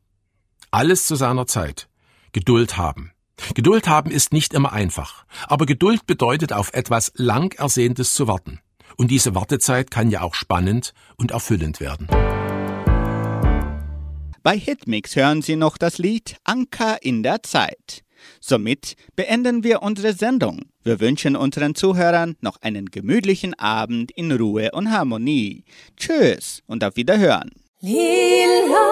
Alles 0.71 1.07
zu 1.07 1.17
seiner 1.17 1.47
Zeit. 1.47 1.89
Geduld 2.33 2.77
haben. 2.77 3.14
Geduld 3.55 3.89
haben 3.89 4.11
ist 4.11 4.33
nicht 4.33 4.55
immer 4.55 4.73
einfach, 4.73 5.25
aber 5.47 5.67
Geduld 5.67 6.07
bedeutet 6.07 6.53
auf 6.53 6.73
etwas 6.73 7.13
lang 7.17 7.53
Ersehntes 7.59 8.15
zu 8.15 8.29
warten. 8.29 8.61
Und 8.97 9.11
diese 9.11 9.35
Wartezeit 9.35 9.91
kann 9.91 10.11
ja 10.11 10.23
auch 10.23 10.35
spannend 10.35 10.95
und 11.17 11.33
erfüllend 11.33 11.81
werden. 11.81 12.07
Bei 14.43 14.59
Hitmix 14.59 15.17
hören 15.17 15.43
Sie 15.43 15.57
noch 15.57 15.79
das 15.79 15.99
Lied 15.99 16.37
Anker 16.45 16.99
in 17.03 17.23
der 17.23 17.43
Zeit. 17.43 18.03
Somit 18.41 18.95
beenden 19.17 19.65
wir 19.65 19.83
unsere 19.83 20.13
Sendung. 20.13 20.67
Wir 20.83 21.01
wünschen 21.01 21.35
unseren 21.35 21.75
Zuhörern 21.75 22.37
noch 22.41 22.61
einen 22.61 22.87
gemütlichen 22.87 23.55
Abend 23.55 24.11
in 24.13 24.31
Ruhe 24.33 24.71
und 24.73 24.91
Harmonie. 24.91 25.65
Tschüss 25.97 26.63
und 26.67 26.85
auf 26.85 26.97
Wiederhören. 26.97 27.51
Lila. 27.81 28.84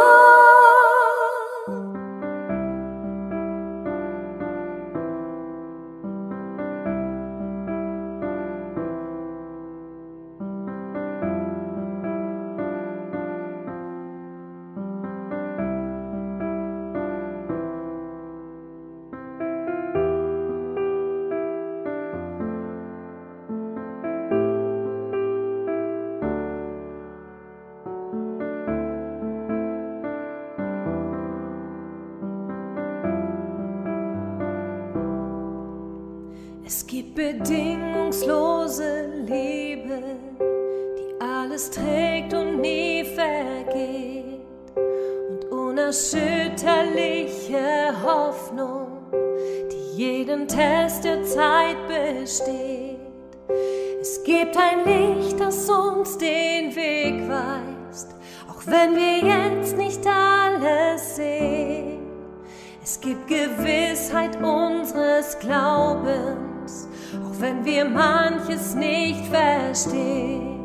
Nicht 69.73 69.83
verstehen. 69.83 70.59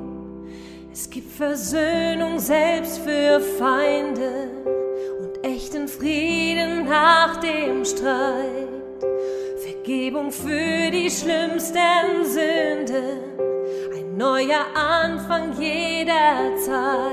Es 0.91 1.09
gibt 1.09 1.31
Versöhnung 1.31 2.39
selbst 2.39 2.99
für 2.99 3.39
Feinde 3.39 4.49
und 5.21 5.45
echten 5.45 5.87
Frieden 5.87 6.85
nach 6.85 7.37
dem 7.37 7.85
Streit. 7.85 8.67
Vergebung 9.61 10.31
für 10.31 10.91
die 10.91 11.09
schlimmsten 11.09 12.25
Sünden, 12.25 13.19
ein 13.95 14.17
neuer 14.17 14.65
Anfang 14.75 15.53
jederzeit. 15.59 17.11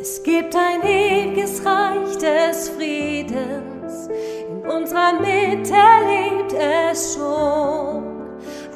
Es 0.00 0.22
gibt 0.22 0.54
ein 0.54 0.82
ewiges 0.82 1.64
Reich 1.64 2.16
des 2.18 2.68
Friedens, 2.70 4.08
in 4.48 4.70
unserer 4.70 5.14
Mitte 5.14 5.74
lebt 6.06 6.52
es 6.52 7.14
schon. 7.14 8.07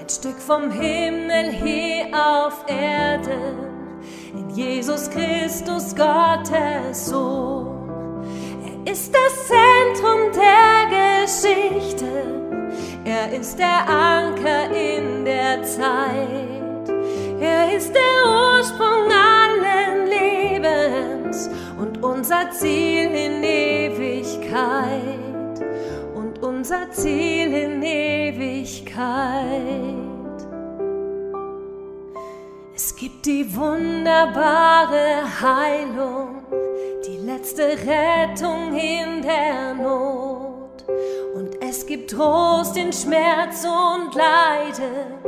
Ein 0.02 0.08
Stück 0.08 0.40
vom 0.40 0.68
Himmel 0.72 1.52
hier 1.52 2.06
auf 2.12 2.64
Erden, 2.66 4.00
in 4.34 4.50
Jesus 4.50 5.08
Christus 5.08 5.94
Gottes 5.94 7.06
Sohn. 7.06 8.24
Er 8.66 8.92
ist 8.92 9.14
das 9.14 9.46
Zentrum 9.46 10.32
der 10.34 11.22
Geschichte, 11.22 12.08
er 13.04 13.32
ist 13.32 13.56
der 13.60 13.88
Anker 13.88 14.72
in 14.72 15.24
der 15.24 15.62
Zeit, 15.62 16.88
er 17.40 17.72
ist 17.72 17.94
der 17.94 18.26
Ursprung 18.26 19.08
allen 19.08 20.08
Lebens 20.08 21.48
und 21.78 22.02
unser 22.02 22.50
Ziel 22.50 23.08
in 23.08 23.44
Ewigkeit. 23.44 25.31
Unser 26.42 26.90
Ziel 26.90 27.54
in 27.54 27.80
Ewigkeit. 27.84 28.98
Es 32.74 32.96
gibt 32.96 33.24
die 33.26 33.54
wunderbare 33.54 35.22
Heilung, 35.40 36.42
die 37.06 37.18
letzte 37.18 37.62
Rettung 37.62 38.74
in 38.76 39.22
der 39.22 39.74
Not. 39.74 40.84
Und 41.36 41.62
es 41.62 41.86
gibt 41.86 42.10
Trost 42.10 42.76
in 42.76 42.92
Schmerz 42.92 43.64
und 43.64 44.12
Leiden, 44.12 45.20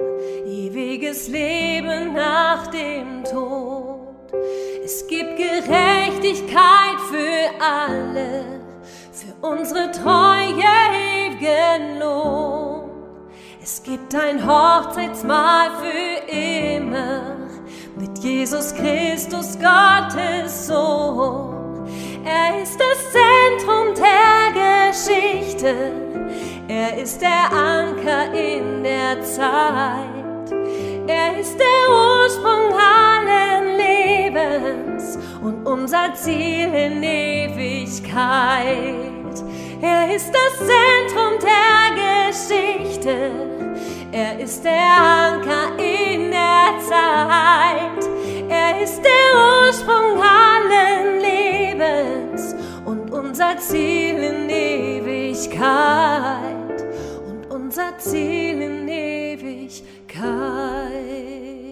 ewiges 0.45 1.29
Leben 1.29 2.13
nach 2.15 2.67
dem 2.67 3.23
Tod. 3.23 4.33
Es 4.85 5.07
gibt 5.07 5.37
Gerechtigkeit 5.37 6.99
für 7.09 7.51
alle, 7.63 8.64
für 9.25 9.47
unsere 9.47 9.91
treue 9.91 10.65
ewigen 10.93 11.99
Lohn. 11.99 12.91
Es 13.63 13.83
gibt 13.83 14.15
ein 14.15 14.47
Hochzeitsmahl 14.47 15.71
für 15.81 16.31
immer 16.31 17.37
mit 17.97 18.19
Jesus 18.19 18.75
Christus, 18.75 19.57
Gottes 19.59 20.67
Sohn. 20.67 21.87
Er 22.25 22.63
ist 22.63 22.79
das 22.79 23.13
Zentrum 23.13 23.95
der 23.95 24.91
Geschichte, 24.91 25.93
er 26.69 26.99
ist 26.99 27.21
der 27.21 27.53
Anker 27.53 28.33
in 28.33 28.83
der 28.83 29.23
Zeit, 29.23 30.24
er 31.07 31.39
ist 31.39 31.59
der 31.59 31.89
Ursprung 31.91 32.73
allen 32.73 33.77
Lebens 33.77 35.19
und 35.43 35.67
unser 35.67 36.15
Ziel 36.15 36.73
in 36.75 37.03
Ewigkeit. 37.03 38.15
Er 39.83 40.15
ist 40.15 40.33
das 40.33 40.59
Zentrum 40.59 41.39
der 41.41 41.95
Geschichte, 42.29 43.31
er 44.13 44.39
ist 44.39 44.65
der 44.65 44.73
Anker 44.73 45.77
in 45.79 46.31
der 46.31 46.79
Zeit, 46.89 48.09
er 48.49 48.81
ist 48.83 49.03
der 49.03 49.35
Ursprung 49.67 50.23
allen 50.23 51.21
Lebens 51.21 52.55
und 52.85 53.13
unser 53.13 53.59
Ziel 53.59 54.23
in 54.23 54.49
Ewigkeit. 54.49 54.95
Und 57.27 57.51
unser 57.51 57.99
Ziel 57.99 58.63
kind. 60.15 61.64